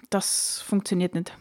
Das 0.10 0.62
funktioniert 0.62 1.16
nicht. 1.16 1.32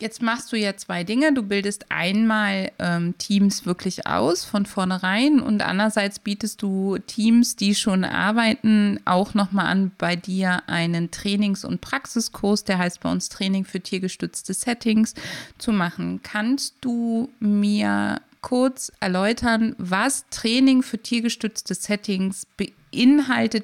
Jetzt 0.00 0.22
machst 0.22 0.50
du 0.52 0.56
ja 0.56 0.76
zwei 0.76 1.04
Dinge. 1.04 1.32
Du 1.32 1.44
bildest 1.44 1.86
einmal 1.88 2.72
ähm, 2.80 3.16
Teams 3.16 3.64
wirklich 3.64 4.08
aus 4.08 4.44
von 4.44 4.66
vornherein 4.66 5.38
und 5.38 5.62
andererseits 5.62 6.18
bietest 6.18 6.60
du 6.62 6.98
Teams, 6.98 7.54
die 7.54 7.76
schon 7.76 8.04
arbeiten, 8.04 8.98
auch 9.04 9.34
nochmal 9.34 9.66
an, 9.66 9.92
bei 9.96 10.16
dir 10.16 10.68
einen 10.68 11.12
Trainings- 11.12 11.64
und 11.64 11.80
Praxiskurs, 11.80 12.64
der 12.64 12.78
heißt 12.78 13.00
bei 13.00 13.10
uns 13.10 13.28
Training 13.28 13.64
für 13.64 13.80
tiergestützte 13.80 14.52
Settings, 14.52 15.14
zu 15.58 15.72
machen. 15.72 16.20
Kannst 16.24 16.74
du 16.80 17.30
mir 17.38 18.20
kurz 18.40 18.90
erläutern, 18.98 19.76
was 19.78 20.26
Training 20.30 20.82
für 20.82 20.98
tiergestützte 20.98 21.74
Settings 21.74 22.46
beinhaltet 22.56 22.83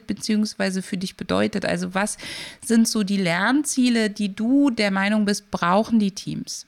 bzw. 0.07 0.83
für 0.83 0.97
dich 0.97 1.17
bedeutet. 1.17 1.65
Also 1.65 1.95
was 1.95 2.19
sind 2.65 2.89
so 2.89 3.03
die 3.03 3.17
Lernziele, 3.17 4.11
die 4.11 4.35
du 4.35 4.71
der 4.71 4.91
Meinung 4.91 5.25
bist, 5.25 5.51
brauchen 5.51 5.99
die 5.99 6.13
Teams? 6.13 6.67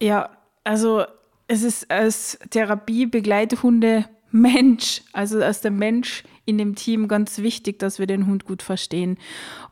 Ja, 0.00 0.30
also 0.64 1.04
es 1.48 1.62
ist 1.62 1.90
als 1.90 2.38
Therapiebegleithunde 2.50 4.06
Mensch, 4.30 5.02
also 5.12 5.42
als 5.42 5.60
der 5.60 5.70
Mensch 5.70 6.24
in 6.44 6.58
dem 6.58 6.74
Team 6.74 7.06
ganz 7.06 7.38
wichtig, 7.38 7.78
dass 7.78 7.98
wir 7.98 8.06
den 8.06 8.26
Hund 8.26 8.44
gut 8.44 8.62
verstehen. 8.62 9.18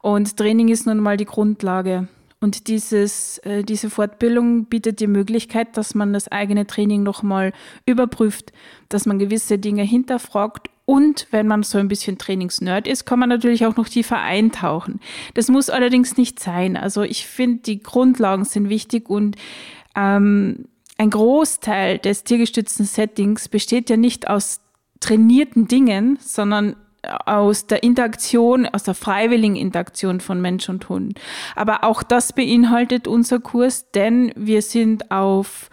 Und 0.03 0.37
Training 0.37 0.69
ist 0.69 0.87
nun 0.87 0.99
mal 0.99 1.17
die 1.17 1.25
Grundlage. 1.25 2.09
Und 2.41 2.69
dieses, 2.69 3.39
äh, 3.39 3.65
diese 3.65 3.91
Fortbildung 3.91 4.67
bietet 4.67 5.01
die 5.01 5.07
Möglichkeit, 5.07 5.77
dass 5.77 5.95
man 5.95 6.13
das 6.13 6.29
eigene 6.29 6.67
Training 6.67 7.03
nochmal 7.03 7.53
überprüft, 7.85 8.53
dass 8.89 9.05
man 9.05 9.19
gewisse 9.19 9.59
Dinge 9.59 9.83
hinterfragt 9.83 10.71
und 10.85 11.29
wenn 11.31 11.47
man 11.47 11.63
so 11.63 11.79
ein 11.79 11.89
bisschen 11.89 12.19
Trainingsnerd 12.19 12.87
ist, 12.89 13.05
kann 13.05 13.19
man 13.19 13.29
natürlich 13.29 13.65
auch 13.65 13.77
noch 13.77 13.89
tiefer 13.89 14.21
eintauchen. 14.21 15.01
Das 15.35 15.49
muss 15.49 15.71
allerdings 15.71 16.17
nicht 16.17 16.41
sein. 16.41 16.77
Also 16.77 17.03
ich 17.03 17.27
finde, 17.27 17.63
die 17.63 17.83
Grundlagen 17.83 18.45
sind 18.45 18.69
wichtig 18.69 19.09
und 19.09 19.37
ähm, 19.95 20.67
ein 20.99 21.11
Großteil 21.11 21.99
des 21.99 22.25
tiergestützten 22.25 22.85
Settings 22.85 23.49
besteht 23.49 23.89
ja 23.89 23.97
nicht 23.97 24.29
aus 24.29 24.61
trainierten 25.01 25.67
Dingen, 25.67 26.19
sondern 26.21 26.77
aus 27.25 27.67
der 27.67 27.83
Interaktion, 27.83 28.67
aus 28.67 28.83
der 28.83 28.95
freiwilligen 28.95 29.57
Interaktion 29.57 30.21
von 30.21 30.41
Mensch 30.41 30.69
und 30.69 30.89
Hund. 30.89 31.19
Aber 31.57 31.85
auch 31.85 32.03
das 32.03 32.35
beinhaltet 32.35 33.09
unser 33.09 33.41
Kurs, 33.41 33.91
denn 33.93 34.33
wir 34.37 34.61
sind 34.61 35.11
auf 35.11 35.71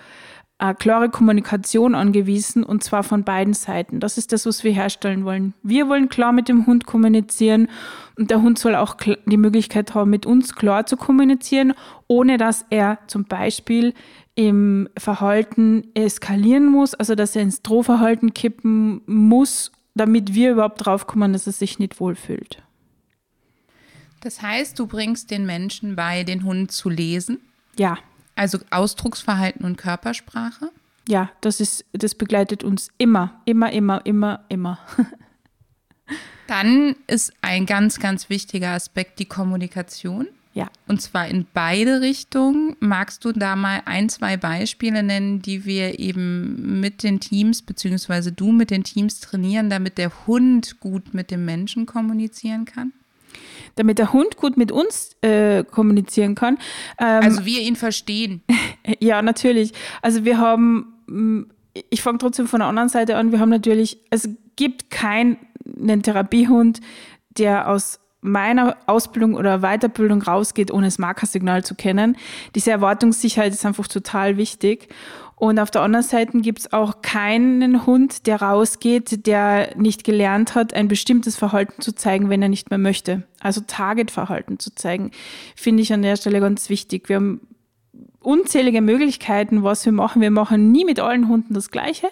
äh, 0.60 0.74
klare 0.74 1.10
Kommunikation 1.10 1.96
angewiesen 1.96 2.64
und 2.64 2.84
zwar 2.84 3.04
von 3.04 3.24
beiden 3.24 3.54
Seiten. 3.54 4.00
Das 4.00 4.18
ist 4.18 4.32
das, 4.32 4.46
was 4.46 4.64
wir 4.64 4.72
herstellen 4.72 5.26
wollen. 5.26 5.54
Wir 5.64 5.88
wollen 5.88 6.10
klar 6.10 6.32
mit 6.32 6.50
dem 6.50 6.66
Hund 6.66 6.86
kommunizieren 6.86 7.70
und 8.18 8.32
der 8.32 8.42
Hund 8.42 8.58
soll 8.58 8.76
auch 8.76 8.96
die 9.26 9.38
Möglichkeit 9.38 9.94
haben, 9.94 10.10
mit 10.10 10.26
uns 10.26 10.56
klar 10.56 10.86
zu 10.86 10.98
kommunizieren, 10.98 11.74
ohne 12.08 12.38
dass 12.38 12.66
er 12.70 13.00
zum 13.08 13.26
Beispiel 13.26 13.94
im 14.36 14.88
Verhalten 14.98 15.88
eskalieren 15.94 16.68
muss, 16.68 16.94
also 16.94 17.16
dass 17.16 17.36
er 17.36 17.42
ins 17.42 17.62
Drohverhalten 17.62 18.34
kippen 18.34 19.02
muss 19.06 19.72
damit 19.98 20.34
wir 20.34 20.52
überhaupt 20.52 20.86
draufkommen, 20.86 21.34
dass 21.34 21.48
es 21.48 21.60
sich 21.60 21.80
nicht 21.80 22.00
wohlfühlt. 22.00 22.64
Das 24.22 24.42
heißt, 24.42 24.78
du 24.80 24.88
bringst 24.88 25.32
den 25.32 25.46
Menschen 25.46 25.96
bei, 25.96 26.24
den 26.24 26.44
Hund 26.44 26.72
zu 26.72 26.90
lesen? 26.90 27.40
Ja. 27.78 27.98
Also 28.38 28.60
Ausdrucksverhalten 28.70 29.66
und 29.66 29.78
Körpersprache? 29.78 30.70
Ja, 31.08 31.32
das 31.42 31.60
ist, 31.60 31.86
das 31.94 32.16
begleitet 32.16 32.64
uns 32.64 32.90
immer, 32.98 33.42
immer, 33.46 33.72
immer, 33.72 34.06
immer, 34.06 34.46
immer. 34.50 34.80
Dann 36.48 36.96
ist 37.08 37.34
ein 37.42 37.66
ganz, 37.66 38.00
ganz 38.00 38.30
wichtiger 38.30 38.70
Aspekt 38.70 39.20
die 39.20 39.26
Kommunikation. 39.26 40.28
Ja. 40.54 40.70
Und 40.88 41.02
zwar 41.02 41.28
in 41.28 41.46
beide 41.54 42.02
Richtungen. 42.02 42.76
Magst 42.80 43.26
du 43.26 43.32
da 43.32 43.56
mal 43.56 43.82
ein, 43.86 44.10
zwei 44.10 44.38
Beispiele 44.38 45.04
nennen, 45.04 45.42
die 45.42 45.66
wir 45.66 46.00
eben 46.00 46.80
mit 46.80 47.04
den 47.04 47.20
Teams, 47.20 47.62
beziehungsweise 47.62 48.32
du 48.32 48.52
mit 48.52 48.72
den 48.72 48.84
Teams 48.84 49.20
trainieren, 49.20 49.70
damit 49.70 49.98
der 49.98 50.12
Hund 50.26 50.80
gut 50.80 51.14
mit 51.14 51.32
dem 51.32 51.46
Menschen 51.46 51.86
kommunizieren 51.86 52.66
kann? 52.66 52.94
Damit 53.78 54.00
der 54.00 54.14
Hund 54.14 54.38
gut 54.38 54.58
mit 54.58 54.72
uns 54.72 55.16
äh, 55.22 55.64
kommunizieren 55.64 56.36
kann. 56.36 56.58
Ähm, 57.00 57.24
also 57.24 57.46
wir 57.46 57.62
ihn 57.62 57.76
verstehen. 57.76 58.42
ja, 59.00 59.22
natürlich. 59.22 59.74
Also 60.02 60.26
wir 60.26 60.38
haben, 60.38 60.94
mm, 61.08 61.44
ich 61.90 62.02
fange 62.02 62.18
trotzdem 62.18 62.48
von 62.48 62.60
der 62.60 62.68
anderen 62.68 62.90
Seite 62.90 63.16
an, 63.16 63.32
wir 63.32 63.40
haben 63.40 63.50
natürlich, 63.50 64.00
es 64.10 64.30
gibt 64.56 64.90
keinen 64.90 65.38
Therapiehund, 66.04 66.82
der 67.38 67.70
aus 67.70 68.00
meiner 68.22 68.78
Ausbildung 68.88 69.36
oder 69.36 69.60
Weiterbildung 69.60 70.22
rausgeht, 70.22 70.72
ohne 70.72 70.88
das 70.88 70.98
Markersignal 70.98 71.64
zu 71.64 71.76
kennen. 71.76 72.18
Diese 72.56 72.72
Erwartungssicherheit 72.72 73.54
ist 73.54 73.66
einfach 73.66 73.88
total 73.88 74.38
wichtig. 74.38 74.90
Und 75.40 75.60
auf 75.60 75.70
der 75.70 75.84
anderen 75.84 76.04
Seite 76.04 76.40
gibt 76.40 76.60
es 76.60 76.74
auch 76.74 77.04
keinen 77.04 77.86
Hund, 77.86 78.26
der 78.26 78.42
rausgeht, 78.42 79.28
der 79.28 79.76
nicht 79.78 80.04
gelernt 80.04 80.56
hat, 80.56 80.74
ein 80.74 80.88
bestimmtes 80.88 81.36
Verhalten 81.36 81.80
zu 81.80 81.94
zeigen, 81.94 82.32
wenn 82.32 82.42
er 82.42 82.50
nicht 82.50 82.72
mehr 82.72 82.80
möchte. 82.80 83.22
Also 83.40 83.62
Targetverhalten 83.62 84.58
zu 84.58 84.74
zeigen, 84.74 85.12
finde 85.56 85.84
ich 85.84 85.94
an 85.94 86.02
der 86.02 86.16
Stelle 86.16 86.40
ganz 86.40 86.72
wichtig. 86.72 87.08
Wir 87.08 87.18
haben 87.18 87.42
unzählige 88.20 88.82
Möglichkeiten, 88.82 89.62
was 89.62 89.86
wir 89.86 89.94
machen. 89.94 90.24
Wir 90.24 90.32
machen 90.32 90.72
nie 90.72 90.86
mit 90.86 91.00
allen 91.00 91.28
Hunden 91.28 91.54
das 91.54 91.70
Gleiche. 91.70 92.10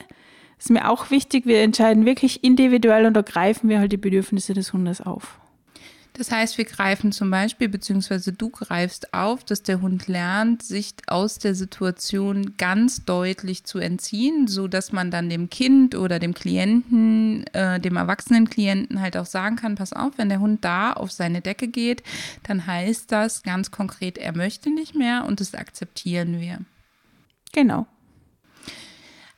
Das 0.57 0.67
ist 0.67 0.71
mir 0.71 0.87
auch 0.87 1.09
wichtig. 1.09 1.47
Wir 1.47 1.63
entscheiden 1.63 2.05
wirklich 2.05 2.43
individuell 2.43 3.07
und 3.07 3.15
da 3.15 3.23
greifen 3.23 3.69
wir 3.69 3.79
halt 3.79 3.91
die 3.91 3.97
Bedürfnisse 3.97 4.53
des 4.53 4.71
Hundes 4.71 5.01
auf. 5.01 5.39
Das 6.17 6.31
heißt, 6.31 6.57
wir 6.57 6.63
greifen 6.63 7.11
zum 7.11 7.29
Beispiel, 7.29 7.67
beziehungsweise 7.67 8.31
du 8.31 8.49
greifst 8.49 9.13
auf, 9.13 9.43
dass 9.43 9.63
der 9.63 9.81
Hund 9.81 10.07
lernt, 10.07 10.63
sich 10.63 10.93
aus 11.07 11.39
der 11.39 11.55
Situation 11.55 12.55
ganz 12.57 13.03
deutlich 13.03 13.65
zu 13.65 13.79
entziehen, 13.79 14.47
so 14.47 14.69
dass 14.69 14.93
man 14.93 15.11
dann 15.11 15.29
dem 15.29 15.49
Kind 15.49 15.93
oder 15.93 16.19
dem 16.19 16.33
Klienten, 16.33 17.45
äh, 17.47 17.81
dem 17.81 17.97
erwachsenen 17.97 18.49
Klienten 18.49 19.01
halt 19.01 19.17
auch 19.17 19.25
sagen 19.25 19.57
kann, 19.57 19.75
pass 19.75 19.91
auf, 19.91 20.13
wenn 20.15 20.29
der 20.29 20.39
Hund 20.39 20.63
da 20.63 20.93
auf 20.93 21.11
seine 21.11 21.41
Decke 21.41 21.67
geht, 21.67 22.01
dann 22.43 22.65
heißt 22.65 23.11
das 23.11 23.43
ganz 23.43 23.71
konkret, 23.71 24.17
er 24.17 24.35
möchte 24.35 24.69
nicht 24.69 24.95
mehr 24.95 25.25
und 25.25 25.41
das 25.41 25.53
akzeptieren 25.53 26.39
wir. 26.39 26.59
Genau 27.51 27.87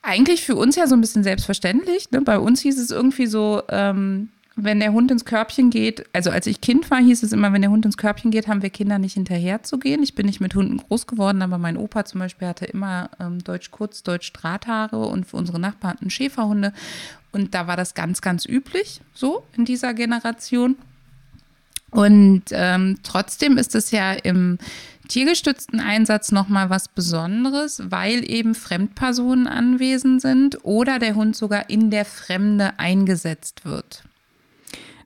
eigentlich 0.03 0.45
für 0.45 0.55
uns 0.55 0.77
ja 0.77 0.87
so 0.87 0.95
ein 0.95 1.01
bisschen 1.01 1.23
selbstverständlich. 1.23 2.11
Ne? 2.11 2.21
Bei 2.21 2.39
uns 2.39 2.61
hieß 2.61 2.79
es 2.79 2.91
irgendwie 2.91 3.27
so, 3.27 3.61
ähm, 3.67 4.29
wenn 4.59 4.79
der 4.79 4.91
Hund 4.91 5.11
ins 5.11 5.23
Körbchen 5.23 5.69
geht, 5.69 6.03
also 6.13 6.31
als 6.31 6.47
ich 6.47 6.61
Kind 6.61 6.89
war, 6.89 6.97
hieß 6.97 7.21
es 7.21 7.31
immer, 7.31 7.53
wenn 7.53 7.61
der 7.61 7.69
Hund 7.69 7.85
ins 7.85 7.95
Körbchen 7.95 8.31
geht, 8.31 8.47
haben 8.47 8.63
wir 8.63 8.71
Kinder 8.71 8.97
nicht 8.97 9.13
hinterher 9.13 9.61
zu 9.61 9.77
gehen. 9.77 10.01
Ich 10.01 10.15
bin 10.15 10.25
nicht 10.25 10.41
mit 10.41 10.55
Hunden 10.55 10.77
groß 10.77 11.05
geworden, 11.05 11.43
aber 11.43 11.59
mein 11.59 11.77
Opa 11.77 12.05
zum 12.05 12.19
Beispiel 12.19 12.47
hatte 12.47 12.65
immer 12.65 13.11
ähm, 13.19 13.43
Deutsch 13.43 13.69
Kurz, 13.69 14.01
Deutsch 14.01 14.33
Drahthaare 14.33 15.05
und 15.05 15.27
für 15.27 15.37
unsere 15.37 15.59
Nachbarn 15.59 15.93
hatten 15.93 16.09
Schäferhunde. 16.09 16.73
Und 17.31 17.53
da 17.53 17.67
war 17.67 17.77
das 17.77 17.93
ganz, 17.93 18.21
ganz 18.21 18.45
üblich, 18.45 19.01
so 19.13 19.43
in 19.55 19.63
dieser 19.63 19.93
Generation. 19.93 20.75
Und 21.91 22.45
ähm, 22.51 22.97
trotzdem 23.03 23.57
ist 23.59 23.75
es 23.75 23.91
ja 23.91 24.11
im 24.11 24.57
tiergestützten 25.07 25.79
Einsatz 25.79 26.31
nochmal 26.31 26.71
was 26.71 26.87
Besonderes, 26.89 27.81
weil 27.85 28.29
eben 28.29 28.55
Fremdpersonen 28.55 29.47
anwesend 29.47 30.21
sind 30.21 30.65
oder 30.65 30.97
der 30.97 31.13
Hund 31.13 31.35
sogar 31.35 31.69
in 31.69 31.91
der 31.91 32.05
Fremde 32.05 32.77
eingesetzt 32.79 33.63
wird. 33.63 34.03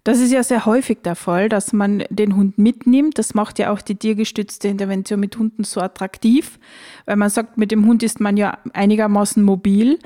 Das 0.04 0.20
ist 0.20 0.32
ja 0.32 0.42
sehr 0.42 0.66
häufig 0.66 1.00
der 1.04 1.16
Fall, 1.16 1.48
dass 1.48 1.74
man 1.74 2.04
den 2.10 2.36
Hund 2.36 2.58
mitnimmt. 2.58 3.20
Das 3.20 3.36
macht 3.36 3.60
ja 3.60 3.72
auch 3.72 3.82
die 3.82 3.96
tiergestützte 3.96 4.68
Intervention 4.68 5.20
mit 5.20 5.38
Hunden 5.38 5.64
so 5.64 5.80
attraktiv, 5.80 6.60
weil 7.06 7.18
man 7.18 7.30
sagt, 7.30 7.58
mit 7.58 7.72
dem 7.72 7.86
Hund 7.86 8.02
ist 8.02 8.20
man 8.20 8.36
ja 8.36 8.58
einigermaßen 8.74 9.44
mobil. 9.44 10.00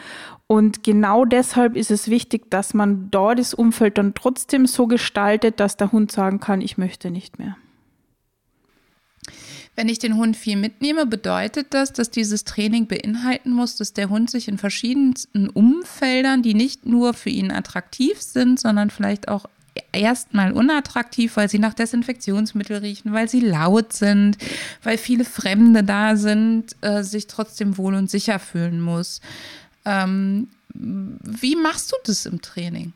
Und 0.47 0.83
genau 0.83 1.23
deshalb 1.23 1.77
ist 1.77 1.91
es 1.91 2.09
wichtig, 2.09 2.51
dass 2.51 2.73
man 2.73 3.09
da 3.09 3.35
das 3.35 3.53
Umfeld 3.53 3.97
dann 3.97 4.13
trotzdem 4.13 4.67
so 4.67 4.85
gestaltet, 4.85 5.61
dass 5.61 5.77
der 5.77 5.93
Hund 5.93 6.11
sagen 6.11 6.41
kann, 6.41 6.59
ich 6.59 6.77
möchte 6.77 7.09
nicht 7.09 7.39
mehr. 7.39 7.55
Wenn 9.77 9.89
ich 9.89 9.99
den 9.99 10.15
Hund 10.15 10.37
viel 10.37 10.55
mitnehme, 10.55 11.05
bedeutet 11.05 11.73
das, 11.73 11.91
dass 11.91 12.09
dieses 12.09 12.43
Training 12.43 12.87
beinhalten 12.87 13.51
muss, 13.51 13.75
dass 13.75 13.93
der 13.93 14.09
Hund 14.09 14.29
sich 14.29 14.47
in 14.47 14.57
verschiedensten 14.57 15.49
Umfeldern, 15.49 16.43
die 16.43 16.53
nicht 16.53 16.85
nur 16.85 17.13
für 17.13 17.29
ihn 17.29 17.51
attraktiv 17.51 18.21
sind, 18.21 18.59
sondern 18.59 18.89
vielleicht 18.89 19.27
auch 19.27 19.45
erstmal 19.95 20.51
unattraktiv, 20.51 21.37
weil 21.37 21.49
sie 21.49 21.59
nach 21.59 21.73
Desinfektionsmittel 21.73 22.77
riechen, 22.77 23.13
weil 23.13 23.29
sie 23.29 23.39
laut 23.39 23.93
sind, 23.93 24.37
weil 24.83 24.97
viele 24.97 25.25
Fremde 25.25 25.83
da 25.83 26.15
sind, 26.15 26.75
äh, 26.81 27.03
sich 27.03 27.27
trotzdem 27.27 27.77
wohl 27.77 27.95
und 27.95 28.09
sicher 28.09 28.39
fühlen 28.39 28.81
muss. 28.81 29.21
Ähm, 29.85 30.49
wie 30.73 31.55
machst 31.55 31.91
du 31.91 31.95
das 32.05 32.25
im 32.25 32.41
Training? 32.41 32.93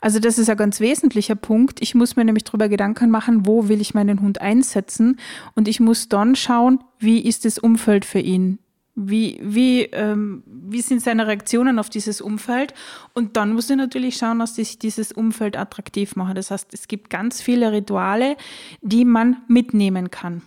Also 0.00 0.18
das 0.18 0.38
ist 0.38 0.50
ein 0.50 0.56
ganz 0.56 0.80
wesentlicher 0.80 1.34
Punkt. 1.34 1.80
Ich 1.80 1.94
muss 1.94 2.16
mir 2.16 2.24
nämlich 2.24 2.44
darüber 2.44 2.68
Gedanken 2.68 3.10
machen, 3.10 3.46
wo 3.46 3.68
will 3.68 3.80
ich 3.80 3.94
meinen 3.94 4.20
Hund 4.20 4.40
einsetzen 4.40 5.18
und 5.54 5.66
ich 5.66 5.80
muss 5.80 6.08
dann 6.08 6.36
schauen, 6.36 6.84
wie 6.98 7.20
ist 7.20 7.44
das 7.44 7.58
Umfeld 7.58 8.04
für 8.04 8.18
ihn. 8.18 8.58
Wie, 8.96 9.40
wie, 9.42 9.82
ähm, 9.86 10.44
wie 10.46 10.80
sind 10.80 11.02
seine 11.02 11.26
Reaktionen 11.26 11.80
auf 11.80 11.90
dieses 11.90 12.20
Umfeld? 12.20 12.74
Und 13.12 13.36
dann 13.36 13.52
muss 13.52 13.68
ich 13.68 13.76
natürlich 13.76 14.16
schauen, 14.16 14.38
dass 14.38 14.56
ich 14.56 14.78
dieses 14.78 15.10
Umfeld 15.10 15.56
attraktiv 15.56 16.14
mache. 16.14 16.34
Das 16.34 16.52
heißt, 16.52 16.72
es 16.72 16.86
gibt 16.86 17.10
ganz 17.10 17.42
viele 17.42 17.72
Rituale, 17.72 18.36
die 18.82 19.04
man 19.04 19.38
mitnehmen 19.48 20.12
kann. 20.12 20.42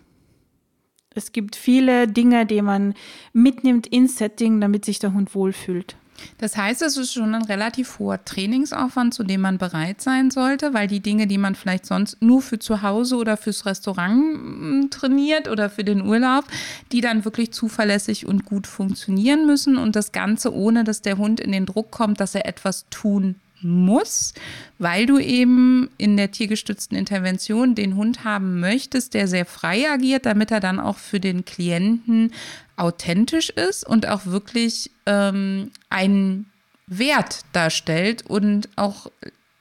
Es 1.13 1.31
gibt 1.31 1.55
viele 1.55 2.07
Dinge, 2.07 2.45
die 2.45 2.61
man 2.61 2.93
mitnimmt 3.33 3.87
ins 3.87 4.17
Setting, 4.17 4.61
damit 4.61 4.85
sich 4.85 4.99
der 4.99 5.13
Hund 5.13 5.33
wohlfühlt. 5.35 5.97
Das 6.37 6.57
heißt, 6.57 6.81
es 6.81 6.97
ist 6.97 7.13
schon 7.13 7.33
ein 7.35 7.43
relativ 7.43 7.99
hoher 7.99 8.23
Trainingsaufwand, 8.23 9.13
zu 9.13 9.23
dem 9.23 9.41
man 9.41 9.57
bereit 9.57 10.01
sein 10.01 10.31
sollte, 10.31 10.73
weil 10.73 10.87
die 10.87 10.99
Dinge, 10.99 11.27
die 11.27 11.37
man 11.37 11.55
vielleicht 11.55 11.85
sonst 11.85 12.21
nur 12.21 12.41
für 12.41 12.59
zu 12.59 12.81
Hause 12.81 13.17
oder 13.17 13.37
fürs 13.37 13.65
Restaurant 13.65 14.13
hm, 14.13 14.87
trainiert 14.91 15.47
oder 15.47 15.69
für 15.69 15.83
den 15.83 16.01
Urlaub, 16.01 16.45
die 16.91 17.01
dann 17.01 17.25
wirklich 17.25 17.51
zuverlässig 17.51 18.25
und 18.25 18.45
gut 18.45 18.67
funktionieren 18.67 19.45
müssen. 19.45 19.77
Und 19.77 19.95
das 19.95 20.11
Ganze 20.11 20.53
ohne, 20.53 20.83
dass 20.83 21.01
der 21.01 21.17
Hund 21.17 21.39
in 21.39 21.51
den 21.51 21.65
Druck 21.65 21.91
kommt, 21.91 22.19
dass 22.19 22.35
er 22.35 22.45
etwas 22.45 22.85
tun 22.89 23.35
muss, 23.61 24.33
weil 24.77 25.05
du 25.05 25.19
eben 25.19 25.89
in 25.97 26.17
der 26.17 26.31
tiergestützten 26.31 26.97
Intervention 26.97 27.75
den 27.75 27.95
Hund 27.95 28.23
haben 28.23 28.59
möchtest, 28.59 29.13
der 29.13 29.27
sehr 29.27 29.45
frei 29.45 29.89
agiert, 29.89 30.25
damit 30.25 30.51
er 30.51 30.59
dann 30.59 30.79
auch 30.79 30.97
für 30.97 31.19
den 31.19 31.45
Klienten 31.45 32.31
authentisch 32.75 33.49
ist 33.49 33.85
und 33.85 34.07
auch 34.07 34.25
wirklich 34.25 34.91
ähm, 35.05 35.71
einen 35.89 36.45
Wert 36.87 37.41
darstellt 37.53 38.25
und 38.27 38.69
auch 38.75 39.11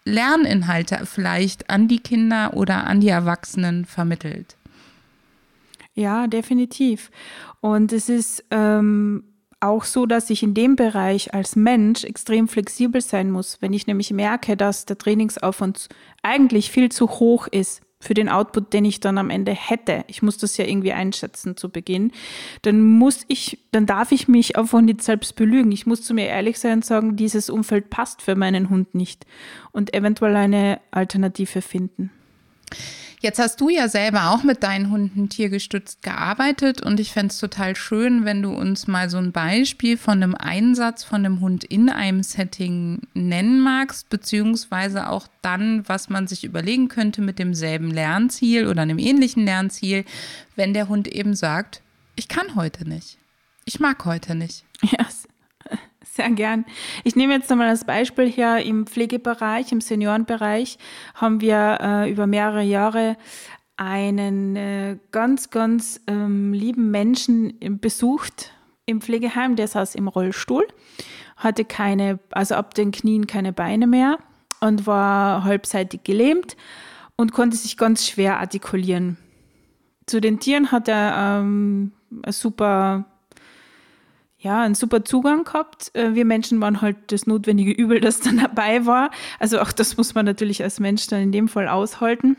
Lerninhalte 0.05 1.05
vielleicht 1.05 1.69
an 1.69 1.89
die 1.89 1.99
Kinder 1.99 2.55
oder 2.55 2.87
an 2.87 3.01
die 3.01 3.09
Erwachsenen 3.09 3.85
vermittelt. 3.85 4.57
Ja, 5.95 6.27
definitiv. 6.27 7.11
Und 7.61 7.93
es 7.93 8.09
ist 8.09 8.45
ähm, 8.51 9.25
auch 9.61 9.85
so, 9.85 10.07
dass 10.07 10.31
ich 10.31 10.43
in 10.43 10.55
dem 10.55 10.77
Bereich 10.77 11.33
als 11.35 11.57
Mensch 11.57 12.05
extrem 12.05 12.49
flexibel 12.49 13.01
sein 13.01 13.31
muss. 13.31 13.59
Wenn 13.61 13.73
ich 13.73 13.87
nämlich 13.87 14.11
merke, 14.13 14.57
dass 14.57 14.87
der 14.87 14.99
Trainingsaufwand 14.99 15.89
eigentlich 16.23 16.71
viel 16.71 16.91
zu 16.91 17.09
hoch 17.09 17.47
ist 17.47 17.83
für 17.99 18.15
den 18.15 18.29
Output, 18.29 18.73
den 18.75 18.85
ich 18.85 19.01
dann 19.01 19.17
am 19.17 19.31
Ende 19.31 19.53
hätte, 19.53 20.05
ich 20.07 20.23
muss 20.23 20.37
das 20.37 20.57
ja 20.59 20.67
irgendwie 20.67 20.93
einschätzen 20.93 21.57
zu 21.57 21.71
Beginn, 21.71 22.13
dann 22.63 22.83
muss 22.83 23.25
ich, 23.29 23.67
dann 23.73 23.87
darf 23.87 24.13
ich 24.13 24.29
mich 24.29 24.57
einfach 24.57 24.83
nicht 24.83 25.03
selbst 25.03 25.35
belügen. 25.37 25.73
Ich 25.73 25.87
muss 25.87 26.03
zu 26.03 26.13
mir 26.13 26.27
ehrlich 26.27 26.59
sein 26.59 26.75
und 26.75 26.85
sagen, 26.85 27.17
dieses 27.17 27.49
Umfeld 27.49 27.89
passt 27.89 28.21
für 28.21 28.35
meinen 28.35 28.69
Hund 28.69 28.95
nicht 28.95 29.25
und 29.73 29.95
eventuell 29.95 30.37
eine 30.37 30.81
Alternative 30.91 31.63
finden. 31.63 32.11
Jetzt 33.21 33.39
hast 33.39 33.61
du 33.61 33.71
ja 33.71 33.89
selber 33.89 34.31
auch 34.31 34.43
mit 34.43 34.63
deinen 34.63 34.91
Hunden 34.91 35.29
tiergestützt 35.29 36.03
gearbeitet 36.03 36.83
und 36.83 37.01
ich 37.01 37.13
fände 37.13 37.33
es 37.33 37.39
total 37.39 37.75
schön, 37.75 38.25
wenn 38.25 38.43
du 38.43 38.51
uns 38.51 38.87
mal 38.87 39.09
so 39.09 39.17
ein 39.17 39.33
Beispiel 39.33 39.97
von 39.97 40.23
einem 40.23 40.35
Einsatz 40.35 41.03
von 41.03 41.25
einem 41.25 41.41
Hund 41.41 41.65
in 41.65 41.89
einem 41.89 42.23
Setting 42.23 43.01
nennen 43.15 43.61
magst, 43.61 44.11
beziehungsweise 44.11 45.09
auch 45.09 45.29
dann, 45.41 45.89
was 45.89 46.11
man 46.11 46.27
sich 46.27 46.45
überlegen 46.45 46.89
könnte 46.89 47.23
mit 47.23 47.39
demselben 47.39 47.91
Lernziel 47.91 48.67
oder 48.67 48.83
einem 48.83 48.99
ähnlichen 48.99 49.45
Lernziel, 49.47 50.05
wenn 50.55 50.75
der 50.75 50.89
Hund 50.89 51.09
eben 51.09 51.35
sagt, 51.35 51.83
ich 52.17 52.29
kann 52.29 52.55
heute 52.55 52.87
nicht. 52.87 53.19
Ich 53.65 53.81
mag 53.81 54.05
heute 54.05 54.35
nicht. 54.35 54.65
Ja, 54.83 55.07
sehr 56.17 56.31
gern. 56.31 56.65
Ich 57.05 57.17
nehme 57.17 57.35
jetzt 57.35 57.49
nochmal 57.51 57.69
als 57.69 57.85
Beispiel 57.85 58.31
her, 58.31 58.65
im 58.65 58.87
Pflegebereich, 58.87 59.73
im 59.73 59.81
Seniorenbereich 59.81 60.79
haben 61.15 61.41
wir 61.41 61.79
äh, 61.81 62.11
über 62.11 62.27
mehrere 62.27 62.63
Jahre 62.63 63.17
einen 63.77 64.57
äh, 64.57 64.99
ganz, 65.13 65.51
ganz 65.51 66.01
ähm, 66.07 66.53
lieben 66.53 66.91
Menschen 66.91 67.55
besucht 67.81 68.53
im 68.87 69.01
Pflegeheim. 69.01 69.57
Der 69.57 69.69
saß 69.69 69.95
im 69.95 70.09
Rollstuhl, 70.09 70.67
hatte 71.37 71.65
keine, 71.65 72.19
also 72.31 72.55
ab 72.55 72.75
den 72.75 72.91
Knien 72.91 73.27
keine 73.27 73.53
Beine 73.53 73.87
mehr 73.87 74.19
und 74.61 74.87
war 74.87 75.45
halbseitig 75.45 76.05
gelähmt 76.05 76.57
und 77.17 77.33
konnte 77.33 77.57
sich 77.57 77.77
ganz 77.77 78.07
schwer 78.07 78.41
artikulieren. 78.41 79.19
Zu 80.07 80.21
den 80.21 80.41
Tieren 80.41 80.73
hat 80.73 80.89
er 80.89 81.41
ähm, 81.41 81.93
eine 82.23 82.33
super 82.33 83.05
ja, 84.39 84.63
einen 84.63 84.75
super 84.75 85.05
Zugang 85.05 85.45
gehabt. 85.45 85.95
Äh, 85.95 86.15
wir 86.15 86.25
Menschen 86.25 86.61
waren 86.61 86.81
halt 86.81 86.97
das 87.09 87.27
notwendige 87.27 87.73
Übel, 87.73 88.01
das 88.01 88.21
dann 88.21 88.39
dabei 88.43 88.87
war. 88.87 89.11
Also 89.39 89.61
auch 89.61 89.73
das 89.73 89.97
muss 89.97 90.15
man 90.15 90.25
natürlich 90.25 90.63
als 90.63 90.81
Mensch 90.81 91.07
dann 91.07 91.23
in 91.23 91.33
dem 91.33 91.49
Fall 91.49 91.69
aushalten. 91.69 92.37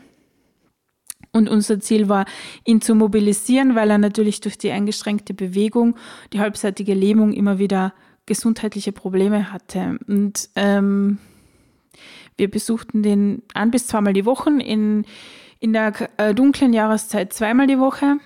Und 1.32 1.48
unser 1.48 1.78
Ziel 1.80 2.08
war, 2.08 2.24
ihn 2.64 2.80
zu 2.80 2.94
mobilisieren, 2.94 3.74
weil 3.74 3.90
er 3.90 3.98
natürlich 3.98 4.40
durch 4.40 4.56
die 4.56 4.70
eingeschränkte 4.70 5.34
Bewegung, 5.34 5.96
die 6.32 6.40
halbseitige 6.40 6.94
Lähmung 6.94 7.32
immer 7.32 7.58
wieder 7.58 7.92
gesundheitliche 8.24 8.92
Probleme 8.92 9.52
hatte. 9.52 9.98
Und 10.06 10.48
ähm, 10.56 11.18
wir 12.36 12.50
besuchten 12.50 13.02
den 13.02 13.42
ein 13.52 13.70
bis 13.70 13.88
zweimal 13.88 14.14
die 14.14 14.24
Woche, 14.24 14.50
in, 14.50 15.04
in 15.60 15.72
der 15.72 15.92
äh, 16.16 16.34
dunklen 16.34 16.72
Jahreszeit 16.72 17.32
zweimal 17.32 17.66
die 17.66 17.78
Woche 17.78 18.18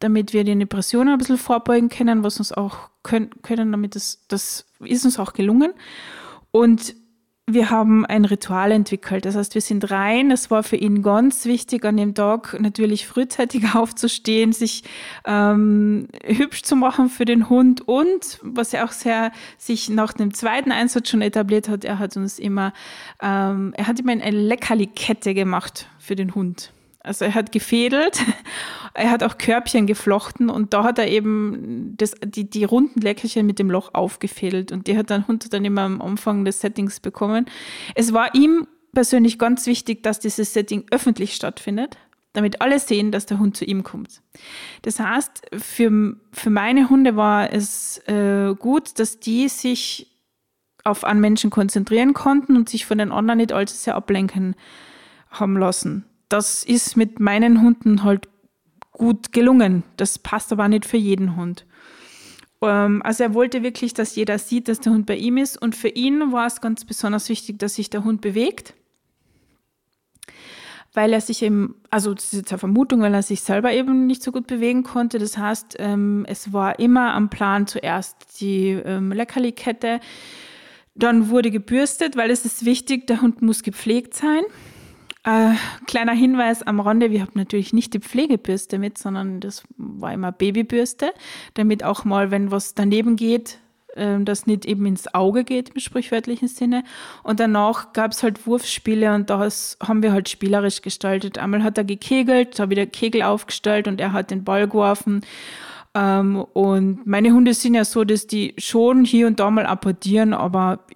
damit 0.00 0.32
wir 0.32 0.44
den 0.44 0.60
Depressionen 0.60 1.14
ein 1.14 1.18
bisschen 1.18 1.38
vorbeugen 1.38 1.88
können, 1.88 2.22
was 2.22 2.38
uns 2.38 2.52
auch 2.52 2.90
können, 3.06 3.30
können 3.42 3.70
damit 3.72 3.94
das, 3.94 4.24
das 4.28 4.66
ist 4.80 5.04
uns 5.04 5.18
auch 5.18 5.32
gelungen. 5.32 5.72
Und 6.50 6.94
wir 7.48 7.70
haben 7.70 8.04
ein 8.04 8.24
Ritual 8.24 8.72
entwickelt. 8.72 9.24
Das 9.24 9.36
heißt, 9.36 9.54
wir 9.54 9.60
sind 9.60 9.88
rein. 9.92 10.32
Es 10.32 10.50
war 10.50 10.64
für 10.64 10.74
ihn 10.74 11.02
ganz 11.02 11.44
wichtig, 11.44 11.84
an 11.84 11.96
dem 11.96 12.12
Tag 12.12 12.58
natürlich 12.60 13.06
frühzeitig 13.06 13.62
aufzustehen, 13.74 14.52
sich 14.52 14.82
ähm, 15.24 16.08
hübsch 16.24 16.62
zu 16.62 16.74
machen 16.74 17.08
für 17.08 17.24
den 17.24 17.48
Hund 17.48 17.86
und 17.86 18.40
was 18.42 18.74
er 18.74 18.84
auch 18.84 18.92
sehr 18.92 19.30
sich 19.58 19.88
nach 19.88 20.12
dem 20.12 20.34
zweiten 20.34 20.72
Einsatz 20.72 21.08
schon 21.08 21.22
etabliert 21.22 21.68
hat, 21.68 21.84
er 21.84 22.00
hat 22.00 22.16
uns 22.16 22.40
immer, 22.40 22.72
ähm, 23.22 23.72
er 23.76 23.86
hat 23.86 24.00
immer 24.00 24.12
eine 24.12 24.30
Leckerli-Kette 24.30 25.32
gemacht 25.32 25.88
für 26.00 26.16
den 26.16 26.34
Hund. 26.34 26.72
Also 27.06 27.24
er 27.24 27.34
hat 27.34 27.52
gefädelt, 27.52 28.20
er 28.94 29.10
hat 29.10 29.22
auch 29.22 29.38
Körbchen 29.38 29.86
geflochten 29.86 30.50
und 30.50 30.74
da 30.74 30.84
hat 30.84 30.98
er 30.98 31.08
eben 31.08 31.94
das, 31.96 32.14
die, 32.24 32.50
die 32.50 32.64
runden 32.64 33.00
Leckerchen 33.00 33.46
mit 33.46 33.58
dem 33.58 33.70
Loch 33.70 33.94
aufgefädelt 33.94 34.72
und 34.72 34.88
die 34.88 34.98
hat 34.98 35.10
dann 35.10 35.28
Hund 35.28 35.52
dann 35.52 35.64
immer 35.64 35.82
am 35.82 36.02
Anfang 36.02 36.44
des 36.44 36.60
Settings 36.60 37.00
bekommen. 37.00 37.46
Es 37.94 38.12
war 38.12 38.34
ihm 38.34 38.66
persönlich 38.92 39.38
ganz 39.38 39.66
wichtig, 39.66 40.02
dass 40.02 40.18
dieses 40.18 40.52
Setting 40.52 40.84
öffentlich 40.90 41.34
stattfindet, 41.34 41.96
damit 42.32 42.60
alle 42.60 42.78
sehen, 42.80 43.12
dass 43.12 43.26
der 43.26 43.38
Hund 43.38 43.56
zu 43.56 43.64
ihm 43.64 43.84
kommt. 43.84 44.22
Das 44.82 44.98
heißt, 44.98 45.42
für, 45.56 46.16
für 46.32 46.50
meine 46.50 46.90
Hunde 46.90 47.14
war 47.14 47.52
es 47.52 47.98
äh, 48.08 48.54
gut, 48.58 48.98
dass 48.98 49.20
die 49.20 49.48
sich 49.48 50.10
auf 50.82 51.04
einen 51.04 51.20
Menschen 51.20 51.50
konzentrieren 51.50 52.14
konnten 52.14 52.56
und 52.56 52.68
sich 52.68 52.86
von 52.86 52.98
den 52.98 53.12
anderen 53.12 53.38
nicht 53.38 53.52
allzu 53.52 53.76
sehr 53.76 53.94
ablenken 53.94 54.56
haben 55.30 55.56
lassen 55.56 56.04
das 56.28 56.64
ist 56.64 56.96
mit 56.96 57.20
meinen 57.20 57.62
Hunden 57.62 58.02
halt 58.02 58.28
gut 58.92 59.32
gelungen. 59.32 59.84
Das 59.96 60.18
passt 60.18 60.52
aber 60.52 60.68
nicht 60.68 60.86
für 60.86 60.96
jeden 60.96 61.36
Hund. 61.36 61.66
Ähm, 62.62 63.02
also 63.02 63.24
er 63.24 63.34
wollte 63.34 63.62
wirklich, 63.62 63.94
dass 63.94 64.16
jeder 64.16 64.38
sieht, 64.38 64.68
dass 64.68 64.80
der 64.80 64.92
Hund 64.92 65.06
bei 65.06 65.16
ihm 65.16 65.36
ist. 65.36 65.60
Und 65.60 65.76
für 65.76 65.88
ihn 65.88 66.32
war 66.32 66.46
es 66.46 66.60
ganz 66.60 66.84
besonders 66.84 67.28
wichtig, 67.28 67.58
dass 67.58 67.74
sich 67.74 67.90
der 67.90 68.04
Hund 68.04 68.20
bewegt. 68.20 68.74
Weil 70.94 71.12
er 71.12 71.20
sich 71.20 71.42
eben, 71.42 71.74
also 71.90 72.14
das 72.14 72.32
ist 72.32 72.38
jetzt 72.40 72.52
eine 72.52 72.58
Vermutung, 72.58 73.02
weil 73.02 73.12
er 73.12 73.22
sich 73.22 73.42
selber 73.42 73.72
eben 73.72 74.06
nicht 74.06 74.22
so 74.22 74.32
gut 74.32 74.46
bewegen 74.46 74.82
konnte. 74.82 75.18
Das 75.18 75.36
heißt, 75.36 75.76
ähm, 75.78 76.24
es 76.26 76.54
war 76.54 76.78
immer 76.78 77.12
am 77.12 77.28
Plan 77.28 77.66
zuerst 77.66 78.40
die 78.40 78.70
ähm, 78.70 79.12
Leckerli-Kette. 79.12 80.00
Dann 80.94 81.28
wurde 81.28 81.50
gebürstet, 81.50 82.16
weil 82.16 82.30
es 82.30 82.46
ist 82.46 82.64
wichtig, 82.64 83.06
der 83.06 83.20
Hund 83.20 83.42
muss 83.42 83.62
gepflegt 83.62 84.14
sein. 84.14 84.42
Äh, 85.26 85.56
kleiner 85.88 86.12
Hinweis 86.12 86.62
am 86.62 86.78
Rande, 86.78 87.10
wir 87.10 87.20
haben 87.20 87.32
natürlich 87.34 87.72
nicht 87.72 87.92
die 87.94 87.98
Pflegebürste 87.98 88.78
mit, 88.78 88.96
sondern 88.96 89.40
das 89.40 89.64
war 89.76 90.12
immer 90.12 90.30
Babybürste, 90.30 91.12
damit 91.54 91.82
auch 91.82 92.04
mal, 92.04 92.30
wenn 92.30 92.52
was 92.52 92.74
daneben 92.74 93.16
geht, 93.16 93.58
äh, 93.96 94.20
das 94.20 94.46
nicht 94.46 94.64
eben 94.64 94.86
ins 94.86 95.12
Auge 95.14 95.42
geht 95.42 95.70
im 95.70 95.80
sprichwörtlichen 95.80 96.46
Sinne. 96.46 96.84
Und 97.24 97.40
danach 97.40 97.92
gab 97.92 98.12
es 98.12 98.22
halt 98.22 98.46
Wurfspiele 98.46 99.12
und 99.16 99.28
das 99.28 99.76
haben 99.82 100.04
wir 100.04 100.12
halt 100.12 100.28
spielerisch 100.28 100.80
gestaltet. 100.80 101.38
Einmal 101.38 101.64
hat 101.64 101.76
er 101.76 101.82
gekegelt, 101.84 102.60
habe 102.60 102.70
wieder 102.70 102.86
Kegel 102.86 103.22
aufgestellt 103.22 103.88
und 103.88 104.00
er 104.00 104.12
hat 104.12 104.30
den 104.30 104.44
Ball 104.44 104.68
geworfen. 104.68 105.22
Ähm, 105.94 106.36
und 106.52 107.04
meine 107.04 107.32
Hunde 107.32 107.52
sind 107.52 107.74
ja 107.74 107.84
so, 107.84 108.04
dass 108.04 108.28
die 108.28 108.54
schon 108.58 109.04
hier 109.04 109.26
und 109.26 109.40
da 109.40 109.50
mal 109.50 109.66
apportieren, 109.66 110.34
aber 110.34 110.86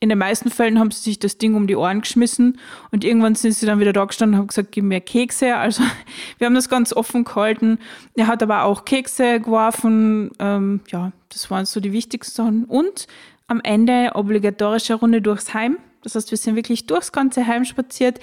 in 0.00 0.08
den 0.08 0.18
meisten 0.18 0.50
Fällen 0.50 0.78
haben 0.78 0.90
sie 0.90 1.02
sich 1.02 1.18
das 1.18 1.36
Ding 1.36 1.54
um 1.54 1.66
die 1.66 1.76
Ohren 1.76 2.00
geschmissen 2.00 2.58
und 2.90 3.04
irgendwann 3.04 3.34
sind 3.34 3.52
sie 3.52 3.66
dann 3.66 3.80
wieder 3.80 3.92
da 3.92 4.06
gestanden 4.06 4.34
und 4.34 4.40
haben 4.40 4.46
gesagt, 4.48 4.72
gib 4.72 4.84
mir 4.84 5.00
Kekse. 5.00 5.56
Also 5.56 5.82
wir 6.38 6.46
haben 6.46 6.54
das 6.54 6.70
ganz 6.70 6.94
offen 6.94 7.24
gehalten. 7.24 7.78
Er 8.16 8.26
hat 8.26 8.42
aber 8.42 8.64
auch 8.64 8.86
Kekse 8.86 9.40
geworfen. 9.40 10.30
Ähm, 10.38 10.80
ja, 10.88 11.12
das 11.28 11.50
waren 11.50 11.66
so 11.66 11.80
die 11.80 11.92
wichtigsten 11.92 12.34
Sachen. 12.34 12.64
Und 12.64 13.06
am 13.46 13.60
Ende 13.62 14.12
obligatorische 14.14 14.94
Runde 14.94 15.20
durchs 15.20 15.52
Heim. 15.52 15.76
Das 16.02 16.14
heißt, 16.14 16.30
wir 16.30 16.38
sind 16.38 16.56
wirklich 16.56 16.86
durchs 16.86 17.12
ganze 17.12 17.46
Heim 17.46 17.66
spaziert. 17.66 18.20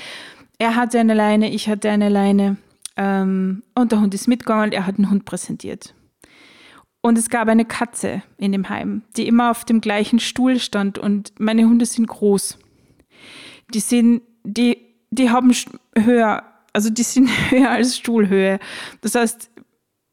Er 0.58 0.76
hatte 0.76 1.00
eine 1.00 1.14
Leine, 1.14 1.52
ich 1.52 1.70
hatte 1.70 1.92
eine 1.92 2.10
Leine. 2.10 2.58
Ähm, 2.96 3.62
und 3.76 3.92
der 3.92 4.02
Hund 4.02 4.16
ist 4.16 4.28
mitgegangen 4.28 4.66
und 4.66 4.74
er 4.74 4.88
hat 4.88 4.96
einen 4.96 5.12
Hund 5.12 5.26
präsentiert. 5.26 5.94
Und 7.08 7.18
es 7.18 7.30
gab 7.30 7.48
eine 7.48 7.64
Katze 7.64 8.22
in 8.38 8.52
dem 8.52 8.68
Heim, 8.68 9.02
die 9.16 9.30
immer 9.30 9.50
auf 9.50 9.64
dem 9.64 9.80
gleichen 9.80 10.20
Stuhl 10.20 10.60
stand. 10.60 10.98
Und 10.98 11.32
meine 11.40 11.64
Hunde 11.64 11.86
sind 11.86 12.06
groß. 12.06 12.60
Die 13.74 13.80
sind, 13.80 14.24
die, 14.44 14.78
die 15.10 15.30
haben 15.30 15.56
höher, 15.98 16.44
also 16.74 16.90
die 16.90 17.04
sind 17.04 17.30
höher 17.50 17.70
als 17.70 17.96
Stuhlhöhe. 17.96 18.60
Das 19.00 19.16
heißt, 19.16 19.50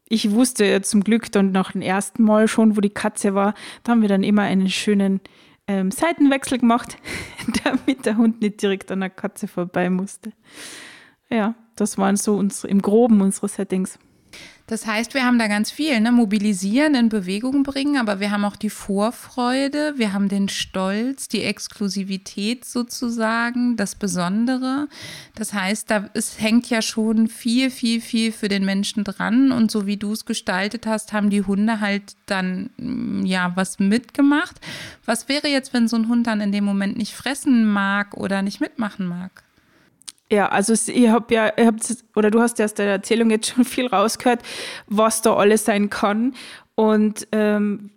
ich 0.07 0.31
wusste 0.31 0.81
zum 0.83 1.03
Glück 1.03 1.29
dann 1.33 1.51
nach 1.51 1.73
dem 1.73 1.81
ersten 1.81 2.23
Mal 2.23 2.47
schon, 2.47 2.77
wo 2.77 2.79
die 2.79 2.91
Katze 2.91 3.35
war, 3.35 3.55
da 3.83 3.91
haben 3.91 4.01
wir 4.01 4.07
dann 4.07 4.23
immer 4.23 4.43
einen 4.43 4.69
schönen 4.69 5.19
ähm, 5.67 5.91
Seitenwechsel 5.91 6.59
gemacht, 6.59 6.95
damit 7.65 8.05
der 8.05 8.15
Hund 8.15 8.39
nicht 8.39 8.61
direkt 8.61 8.89
an 8.89 9.01
der 9.01 9.09
Katze 9.09 9.49
vorbei 9.49 9.89
musste. 9.89 10.31
Ja, 11.29 11.55
das 11.75 11.97
waren 11.97 12.15
so 12.15 12.37
unsere, 12.37 12.69
im 12.69 12.81
Groben 12.81 13.19
unsere 13.19 13.49
Settings. 13.49 13.99
Das 14.67 14.87
heißt, 14.87 15.13
wir 15.13 15.23
haben 15.23 15.37
da 15.37 15.47
ganz 15.47 15.69
viel, 15.69 15.99
ne? 15.99 16.11
mobilisieren, 16.11 16.95
in 16.95 17.09
Bewegung 17.09 17.61
bringen, 17.61 17.97
aber 17.97 18.19
wir 18.19 18.31
haben 18.31 18.45
auch 18.45 18.55
die 18.55 18.71
Vorfreude, 18.71 19.93
wir 19.97 20.11
haben 20.11 20.27
den 20.27 20.49
Stolz, 20.49 21.27
die 21.27 21.43
Exklusivität 21.43 22.65
sozusagen, 22.65 23.77
das 23.77 23.93
Besondere. 23.93 24.87
Das 25.35 25.53
heißt, 25.53 25.91
da 25.91 26.09
es 26.15 26.39
hängt 26.39 26.67
ja 26.71 26.81
schon 26.81 27.27
viel, 27.27 27.69
viel, 27.69 28.01
viel 28.01 28.31
für 28.31 28.47
den 28.47 28.65
Menschen 28.65 29.03
dran 29.03 29.51
und 29.51 29.69
so 29.69 29.85
wie 29.85 29.97
du 29.97 30.13
es 30.13 30.25
gestaltet 30.25 30.87
hast, 30.87 31.13
haben 31.13 31.29
die 31.29 31.43
Hunde 31.43 31.79
halt 31.79 32.15
dann 32.25 32.71
mm, 32.77 33.23
ja 33.23 33.51
was 33.55 33.77
mitgemacht. 33.77 34.59
Was 35.05 35.29
wäre 35.29 35.47
jetzt, 35.47 35.73
wenn 35.73 35.87
so 35.87 35.95
ein 35.95 36.09
Hund 36.09 36.25
dann 36.25 36.41
in 36.41 36.51
dem 36.51 36.63
Moment 36.63 36.97
nicht 36.97 37.13
fressen 37.13 37.71
mag 37.71 38.17
oder 38.17 38.41
nicht 38.41 38.61
mitmachen 38.61 39.05
mag? 39.05 39.43
Ja, 40.31 40.49
also 40.49 40.73
ich 40.73 41.09
habe 41.09 41.33
ja, 41.33 41.53
ich 41.55 41.65
hab, 41.65 41.75
oder 42.15 42.31
du 42.31 42.41
hast 42.41 42.57
ja 42.57 42.65
aus 42.65 42.73
der 42.73 42.87
Erzählung 42.87 43.29
jetzt 43.29 43.47
schon 43.47 43.65
viel 43.65 43.87
rausgehört, 43.87 44.41
was 44.87 45.21
da 45.21 45.35
alles 45.35 45.65
sein 45.65 45.89
kann. 45.89 46.33
Und 46.75 47.27
ähm, 47.31 47.91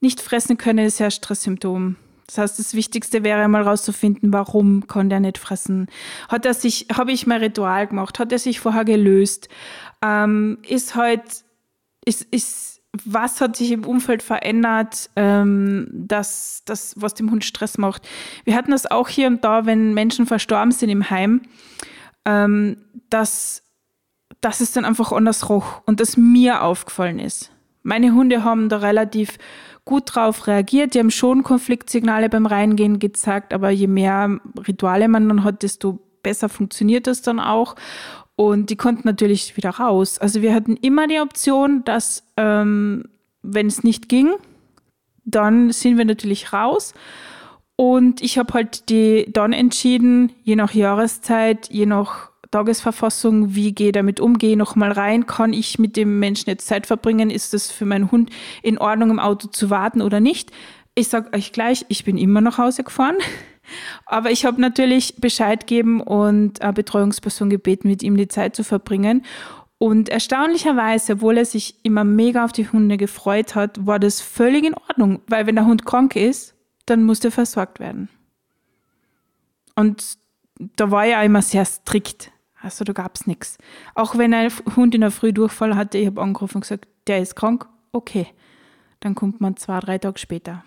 nicht 0.00 0.20
fressen 0.20 0.56
können 0.56 0.84
ist 0.86 0.98
ja 0.98 1.10
Stresssymptom. 1.10 1.96
Das 2.26 2.38
heißt, 2.38 2.58
das 2.60 2.74
Wichtigste 2.74 3.24
wäre 3.24 3.48
mal 3.48 3.62
rauszufinden, 3.62 4.32
warum 4.32 4.86
kann 4.86 5.10
der 5.10 5.18
nicht 5.18 5.36
fressen. 5.36 5.88
Hat 6.28 6.46
er 6.46 6.54
sich, 6.54 6.86
habe 6.92 7.10
ich 7.10 7.26
mein 7.26 7.40
Ritual 7.40 7.88
gemacht? 7.88 8.20
Hat 8.20 8.30
er 8.30 8.38
sich 8.38 8.60
vorher 8.60 8.84
gelöst? 8.84 9.48
Ähm, 10.00 10.58
ist 10.66 10.94
halt, 10.94 11.22
ist, 12.04 12.22
ist 12.30 12.69
was 13.04 13.40
hat 13.40 13.56
sich 13.56 13.70
im 13.70 13.84
Umfeld 13.84 14.22
verändert, 14.22 15.10
ähm, 15.16 15.88
dass 15.92 16.62
das, 16.64 16.94
was 16.96 17.14
dem 17.14 17.30
Hund 17.30 17.44
Stress 17.44 17.78
macht. 17.78 18.08
Wir 18.44 18.54
hatten 18.56 18.72
das 18.72 18.90
auch 18.90 19.08
hier 19.08 19.28
und 19.28 19.44
da, 19.44 19.64
wenn 19.66 19.94
Menschen 19.94 20.26
verstorben 20.26 20.72
sind 20.72 20.90
im 20.90 21.08
Heim, 21.08 21.42
ähm, 22.24 22.76
dass, 23.08 23.62
dass 24.40 24.60
es 24.60 24.72
dann 24.72 24.84
einfach 24.84 25.12
anders 25.12 25.48
roch 25.48 25.82
und 25.86 26.00
das 26.00 26.16
mir 26.16 26.62
aufgefallen 26.62 27.20
ist. 27.20 27.52
Meine 27.82 28.12
Hunde 28.12 28.44
haben 28.44 28.68
da 28.68 28.78
relativ 28.78 29.38
gut 29.84 30.14
drauf 30.14 30.46
reagiert. 30.46 30.94
Die 30.94 30.98
haben 30.98 31.10
schon 31.10 31.42
Konfliktsignale 31.42 32.28
beim 32.28 32.46
Reingehen 32.46 32.98
gezeigt, 32.98 33.54
aber 33.54 33.70
je 33.70 33.86
mehr 33.86 34.38
Rituale 34.66 35.08
man 35.08 35.28
dann 35.28 35.44
hat, 35.44 35.62
desto 35.62 35.98
besser 36.22 36.48
funktioniert 36.48 37.06
das 37.06 37.22
dann 37.22 37.40
auch. 37.40 37.76
Und 38.40 38.70
die 38.70 38.76
konnten 38.76 39.02
natürlich 39.04 39.58
wieder 39.58 39.68
raus. 39.68 40.16
Also 40.16 40.40
wir 40.40 40.54
hatten 40.54 40.78
immer 40.78 41.06
die 41.06 41.20
Option, 41.20 41.84
dass 41.84 42.24
ähm, 42.38 43.04
wenn 43.42 43.66
es 43.66 43.84
nicht 43.84 44.08
ging, 44.08 44.30
dann 45.26 45.72
sind 45.72 45.98
wir 45.98 46.06
natürlich 46.06 46.50
raus. 46.50 46.94
Und 47.76 48.22
ich 48.22 48.38
habe 48.38 48.54
halt 48.54 48.88
die 48.88 49.26
dann 49.30 49.52
entschieden, 49.52 50.32
je 50.42 50.56
nach 50.56 50.72
Jahreszeit, 50.72 51.68
je 51.68 51.84
nach 51.84 52.30
Tagesverfassung, 52.50 53.54
wie 53.54 53.74
gehe 53.74 53.92
damit 53.92 54.20
um, 54.20 54.38
gehe 54.38 54.56
nochmal 54.56 54.92
rein, 54.92 55.26
kann 55.26 55.52
ich 55.52 55.78
mit 55.78 55.98
dem 55.98 56.18
Menschen 56.18 56.48
jetzt 56.48 56.66
Zeit 56.66 56.86
verbringen, 56.86 57.28
ist 57.28 57.52
es 57.52 57.70
für 57.70 57.84
meinen 57.84 58.10
Hund 58.10 58.30
in 58.62 58.78
Ordnung, 58.78 59.10
im 59.10 59.20
Auto 59.20 59.48
zu 59.48 59.68
warten 59.68 60.00
oder 60.00 60.18
nicht. 60.18 60.50
Ich 60.94 61.08
sage 61.08 61.30
euch 61.36 61.52
gleich, 61.52 61.84
ich 61.88 62.04
bin 62.04 62.16
immer 62.16 62.40
nach 62.40 62.56
Hause 62.56 62.84
gefahren. 62.84 63.16
Aber 64.06 64.30
ich 64.30 64.44
habe 64.44 64.60
natürlich 64.60 65.16
Bescheid 65.16 65.66
gegeben 65.66 66.00
und 66.00 66.62
eine 66.62 66.72
Betreuungsperson 66.72 67.50
gebeten, 67.50 67.88
mit 67.88 68.02
ihm 68.02 68.16
die 68.16 68.28
Zeit 68.28 68.56
zu 68.56 68.64
verbringen. 68.64 69.24
Und 69.78 70.10
erstaunlicherweise, 70.10 71.14
obwohl 71.14 71.38
er 71.38 71.46
sich 71.46 71.76
immer 71.84 72.04
mega 72.04 72.44
auf 72.44 72.52
die 72.52 72.68
Hunde 72.68 72.98
gefreut 72.98 73.54
hat, 73.54 73.86
war 73.86 73.98
das 73.98 74.20
völlig 74.20 74.64
in 74.64 74.74
Ordnung, 74.74 75.22
weil 75.26 75.46
wenn 75.46 75.54
der 75.54 75.64
Hund 75.64 75.86
krank 75.86 76.16
ist, 76.16 76.54
dann 76.84 77.04
muss 77.04 77.24
er 77.24 77.30
versorgt 77.30 77.80
werden. 77.80 78.10
Und 79.74 80.18
da 80.76 80.90
war 80.90 81.06
er 81.06 81.24
immer 81.24 81.40
sehr 81.40 81.64
strikt. 81.64 82.30
Also 82.60 82.84
da 82.84 82.92
gab 82.92 83.16
es 83.16 83.26
nichts. 83.26 83.56
Auch 83.94 84.18
wenn 84.18 84.34
ein 84.34 84.52
Hund 84.76 84.94
in 84.94 85.00
der 85.00 85.10
Früh 85.10 85.32
Durchfall 85.32 85.76
hatte, 85.76 85.96
ich 85.96 86.06
habe 86.06 86.20
angerufen 86.20 86.58
und 86.58 86.62
gesagt, 86.62 86.86
der 87.06 87.20
ist 87.20 87.34
krank, 87.34 87.66
okay. 87.92 88.26
Dann 89.00 89.14
kommt 89.14 89.40
man 89.40 89.56
zwei, 89.56 89.80
drei 89.80 89.96
Tage 89.96 90.18
später. 90.18 90.62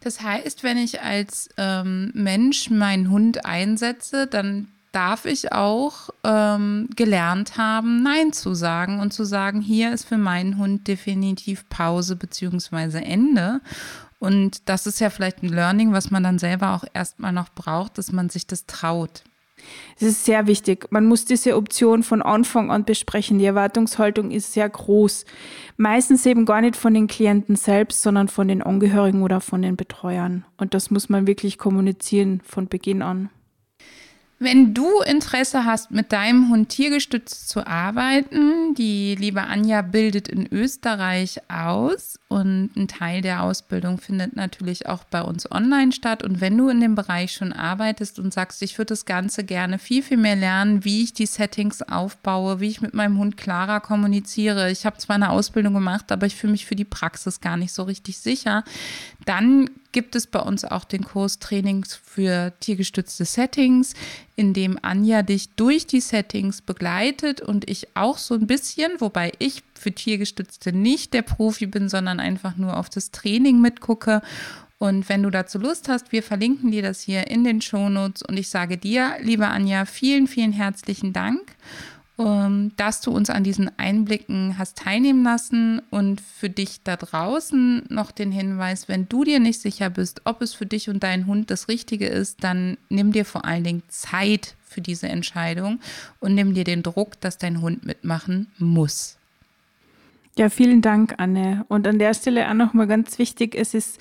Das 0.00 0.20
heißt, 0.20 0.62
wenn 0.62 0.76
ich 0.76 1.02
als 1.02 1.48
ähm, 1.56 2.10
Mensch 2.14 2.70
meinen 2.70 3.10
Hund 3.10 3.44
einsetze, 3.44 4.26
dann 4.26 4.68
darf 4.92 5.24
ich 5.24 5.52
auch 5.52 6.10
ähm, 6.24 6.88
gelernt 6.96 7.56
haben, 7.56 8.02
Nein 8.02 8.32
zu 8.32 8.54
sagen 8.54 9.00
und 9.00 9.12
zu 9.12 9.24
sagen, 9.24 9.60
hier 9.60 9.92
ist 9.92 10.04
für 10.04 10.18
meinen 10.18 10.58
Hund 10.58 10.88
definitiv 10.88 11.68
Pause 11.68 12.16
bzw. 12.16 12.98
Ende. 12.98 13.60
Und 14.18 14.68
das 14.68 14.86
ist 14.86 15.00
ja 15.00 15.10
vielleicht 15.10 15.42
ein 15.42 15.48
Learning, 15.48 15.92
was 15.92 16.10
man 16.10 16.22
dann 16.22 16.38
selber 16.38 16.74
auch 16.74 16.84
erstmal 16.92 17.32
noch 17.32 17.48
braucht, 17.50 17.98
dass 17.98 18.12
man 18.12 18.28
sich 18.28 18.46
das 18.46 18.66
traut. 18.66 19.22
Es 19.96 20.02
ist 20.02 20.24
sehr 20.24 20.46
wichtig. 20.46 20.86
Man 20.90 21.06
muss 21.06 21.24
diese 21.24 21.56
Option 21.56 22.02
von 22.02 22.22
Anfang 22.22 22.70
an 22.70 22.84
besprechen. 22.84 23.38
Die 23.38 23.44
Erwartungshaltung 23.44 24.30
ist 24.30 24.52
sehr 24.52 24.68
groß. 24.68 25.24
Meistens 25.76 26.26
eben 26.26 26.44
gar 26.44 26.60
nicht 26.60 26.76
von 26.76 26.94
den 26.94 27.06
Klienten 27.06 27.56
selbst, 27.56 28.02
sondern 28.02 28.28
von 28.28 28.48
den 28.48 28.62
Angehörigen 28.62 29.22
oder 29.22 29.40
von 29.40 29.62
den 29.62 29.76
Betreuern. 29.76 30.44
Und 30.56 30.74
das 30.74 30.90
muss 30.90 31.08
man 31.08 31.26
wirklich 31.26 31.58
kommunizieren 31.58 32.40
von 32.44 32.68
Beginn 32.68 33.02
an. 33.02 33.30
Wenn 34.42 34.72
du 34.72 35.02
Interesse 35.02 35.66
hast, 35.66 35.90
mit 35.90 36.12
deinem 36.12 36.48
Hund 36.48 36.70
tiergestützt 36.70 37.50
zu 37.50 37.66
arbeiten, 37.66 38.72
die 38.72 39.14
liebe 39.14 39.42
Anja 39.42 39.82
bildet 39.82 40.28
in 40.28 40.50
Österreich 40.50 41.42
aus 41.50 42.18
und 42.28 42.70
ein 42.74 42.88
Teil 42.88 43.20
der 43.20 43.42
Ausbildung 43.42 43.98
findet 43.98 44.36
natürlich 44.36 44.88
auch 44.88 45.04
bei 45.04 45.20
uns 45.20 45.52
online 45.52 45.92
statt. 45.92 46.22
Und 46.22 46.40
wenn 46.40 46.56
du 46.56 46.70
in 46.70 46.80
dem 46.80 46.94
Bereich 46.94 47.34
schon 47.34 47.52
arbeitest 47.52 48.18
und 48.18 48.32
sagst, 48.32 48.62
ich 48.62 48.78
würde 48.78 48.94
das 48.94 49.04
Ganze 49.04 49.44
gerne 49.44 49.78
viel, 49.78 50.02
viel 50.02 50.16
mehr 50.16 50.36
lernen, 50.36 50.86
wie 50.86 51.02
ich 51.02 51.12
die 51.12 51.26
Settings 51.26 51.82
aufbaue, 51.82 52.60
wie 52.60 52.68
ich 52.68 52.80
mit 52.80 52.94
meinem 52.94 53.18
Hund 53.18 53.36
klarer 53.36 53.80
kommuniziere. 53.80 54.70
Ich 54.70 54.86
habe 54.86 54.96
zwar 54.96 55.16
eine 55.16 55.28
Ausbildung 55.28 55.74
gemacht, 55.74 56.10
aber 56.10 56.24
ich 56.24 56.36
fühle 56.36 56.52
mich 56.52 56.64
für 56.64 56.76
die 56.76 56.86
Praxis 56.86 57.42
gar 57.42 57.58
nicht 57.58 57.74
so 57.74 57.82
richtig 57.82 58.16
sicher. 58.16 58.64
Dann 59.26 59.68
gibt 59.92 60.14
es 60.16 60.26
bei 60.26 60.40
uns 60.40 60.64
auch 60.64 60.84
den 60.84 61.04
Kurs 61.04 61.38
Trainings 61.38 61.94
für 61.94 62.52
tiergestützte 62.60 63.24
Settings, 63.24 63.94
in 64.36 64.54
dem 64.54 64.78
Anja 64.82 65.22
dich 65.22 65.50
durch 65.56 65.86
die 65.86 66.00
Settings 66.00 66.62
begleitet 66.62 67.40
und 67.40 67.68
ich 67.68 67.88
auch 67.94 68.18
so 68.18 68.34
ein 68.34 68.46
bisschen, 68.46 68.92
wobei 68.98 69.32
ich 69.38 69.62
für 69.74 69.92
tiergestützte 69.92 70.72
nicht 70.72 71.14
der 71.14 71.22
Profi 71.22 71.66
bin, 71.66 71.88
sondern 71.88 72.20
einfach 72.20 72.56
nur 72.56 72.76
auf 72.76 72.88
das 72.88 73.10
Training 73.10 73.60
mitgucke. 73.60 74.22
Und 74.78 75.08
wenn 75.08 75.22
du 75.22 75.30
dazu 75.30 75.58
Lust 75.58 75.88
hast, 75.88 76.10
wir 76.10 76.22
verlinken 76.22 76.70
dir 76.70 76.82
das 76.82 77.02
hier 77.02 77.26
in 77.28 77.44
den 77.44 77.60
Shownotes 77.60 78.22
und 78.22 78.38
ich 78.38 78.48
sage 78.48 78.78
dir, 78.78 79.16
liebe 79.20 79.46
Anja, 79.46 79.84
vielen, 79.84 80.26
vielen 80.26 80.52
herzlichen 80.52 81.12
Dank 81.12 81.54
dass 82.76 83.00
du 83.00 83.10
uns 83.10 83.30
an 83.30 83.44
diesen 83.44 83.70
Einblicken 83.78 84.56
hast 84.58 84.78
teilnehmen 84.78 85.24
lassen 85.24 85.80
und 85.90 86.20
für 86.20 86.50
dich 86.50 86.82
da 86.82 86.96
draußen 86.96 87.84
noch 87.88 88.10
den 88.10 88.32
Hinweis, 88.32 88.88
wenn 88.88 89.08
du 89.08 89.24
dir 89.24 89.40
nicht 89.40 89.60
sicher 89.60 89.90
bist, 89.90 90.22
ob 90.24 90.42
es 90.42 90.52
für 90.52 90.66
dich 90.66 90.88
und 90.88 91.02
deinen 91.02 91.26
Hund 91.26 91.50
das 91.50 91.68
Richtige 91.68 92.06
ist, 92.06 92.44
dann 92.44 92.76
nimm 92.88 93.12
dir 93.12 93.24
vor 93.24 93.44
allen 93.44 93.64
Dingen 93.64 93.82
Zeit 93.88 94.54
für 94.64 94.80
diese 94.80 95.08
Entscheidung 95.08 95.80
und 96.20 96.34
nimm 96.34 96.54
dir 96.54 96.64
den 96.64 96.82
Druck, 96.82 97.20
dass 97.20 97.38
dein 97.38 97.60
Hund 97.60 97.84
mitmachen 97.84 98.48
muss. 98.58 99.16
Ja, 100.36 100.48
vielen 100.48 100.80
Dank, 100.80 101.14
Anne. 101.18 101.64
Und 101.68 101.86
an 101.86 101.98
der 101.98 102.14
Stelle 102.14 102.48
auch 102.48 102.54
nochmal 102.54 102.86
ganz 102.86 103.18
wichtig, 103.18 103.54
es 103.54 103.74
ist 103.74 103.98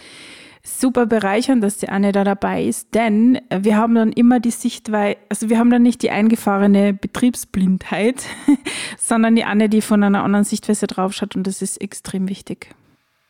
super 0.70 1.06
bereichernd, 1.06 1.64
dass 1.64 1.78
die 1.78 1.90
Anne 1.90 2.12
da 2.12 2.24
dabei 2.24 2.64
ist, 2.64 2.94
denn 2.94 3.40
wir 3.50 3.78
haben 3.78 3.96
dann 3.96 4.12
immer 4.12 4.40
die 4.40 4.52
Sichtweise, 4.52 5.18
also 5.30 5.50
wir 5.50 5.58
haben 5.58 5.70
dann 5.70 5.84
nicht 5.84 6.02
die 6.04 6.12
eingefahrene 6.12 6.94
Betriebsblindheit, 6.94 8.26
sondern 8.98 9.36
die 9.36 9.46
Anne, 9.46 9.70
die 9.70 9.82
von 9.82 10.04
einer 10.04 10.24
anderen 10.24 10.46
Sichtweise 10.46 10.88
draufschaut 10.88 11.36
und 11.36 11.48
das 11.48 11.62
ist 11.62 11.78
extrem 11.78 12.30
wichtig. 12.30 12.76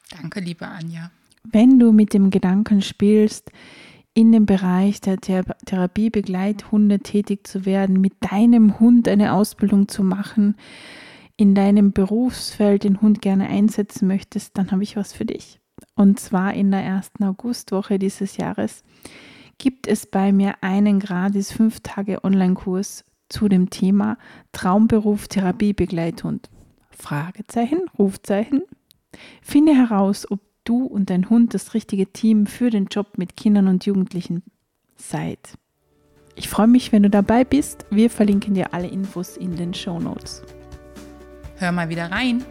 Danke, 0.10 0.40
liebe 0.40 0.68
Anja. 0.68 1.12
Wenn 1.44 1.80
du 1.80 1.92
mit 1.92 2.14
dem 2.14 2.30
Gedanken 2.30 2.82
spielst, 2.82 3.52
in 4.14 4.32
dem 4.32 4.46
Bereich 4.46 5.00
der 5.02 5.18
Therapiebegleithunde 5.18 7.00
tätig 7.00 7.48
zu 7.48 7.66
werden, 7.66 8.02
mit 8.02 8.14
deinem 8.20 8.80
Hund 8.80 9.08
eine 9.08 9.34
Ausbildung 9.34 9.88
zu 9.88 10.04
machen, 10.04 10.56
in 11.38 11.56
deinem 11.56 11.94
Berufsfeld 11.94 12.84
den 12.84 13.02
Hund 13.02 13.22
gerne 13.22 13.48
einsetzen 13.48 14.08
möchtest, 14.08 14.58
dann 14.58 14.72
habe 14.72 14.84
ich 14.84 14.98
was 14.98 15.14
für 15.14 15.26
dich. 15.26 15.60
Und 15.96 16.20
zwar 16.20 16.54
in 16.54 16.72
der 16.72 16.84
ersten 16.84 17.24
Augustwoche 17.24 18.00
dieses 18.00 18.38
Jahres 18.38 18.84
gibt 19.58 19.88
es 19.88 20.06
bei 20.06 20.32
mir 20.32 20.56
einen 20.62 21.00
gratis 21.00 21.52
5 21.52 21.82
Tage 21.82 22.24
Online-Kurs 22.24 23.04
zu 23.28 23.48
dem 23.48 23.70
Thema 23.70 24.18
Traumberuf 24.52 25.28
Therapiebegleithund. 25.28 26.50
Fragezeichen, 26.92 27.82
Rufzeichen. 27.98 28.64
Finde 29.42 29.74
heraus, 29.74 30.30
ob 30.30 30.40
du 30.64 30.86
und 30.86 31.10
dein 31.10 31.30
Hund 31.30 31.54
das 31.54 31.74
richtige 31.74 32.12
Team 32.12 32.46
für 32.46 32.70
den 32.70 32.86
Job 32.86 33.18
mit 33.18 33.36
Kindern 33.36 33.68
und 33.68 33.86
Jugendlichen 33.86 34.44
seid. 34.96 35.58
Ich 36.36 36.48
freue 36.48 36.68
mich, 36.68 36.92
wenn 36.92 37.04
du 37.04 37.10
dabei 37.10 37.44
bist. 37.44 37.86
Wir 37.90 38.10
verlinken 38.10 38.54
dir 38.54 38.74
alle 38.74 38.88
Infos 38.88 39.36
in 39.36 39.56
den 39.56 39.74
Show 39.74 40.00
Notes. 40.00 40.42
Hör 41.58 41.72
mal 41.72 41.90
wieder 41.90 42.12
rein. 42.12 42.46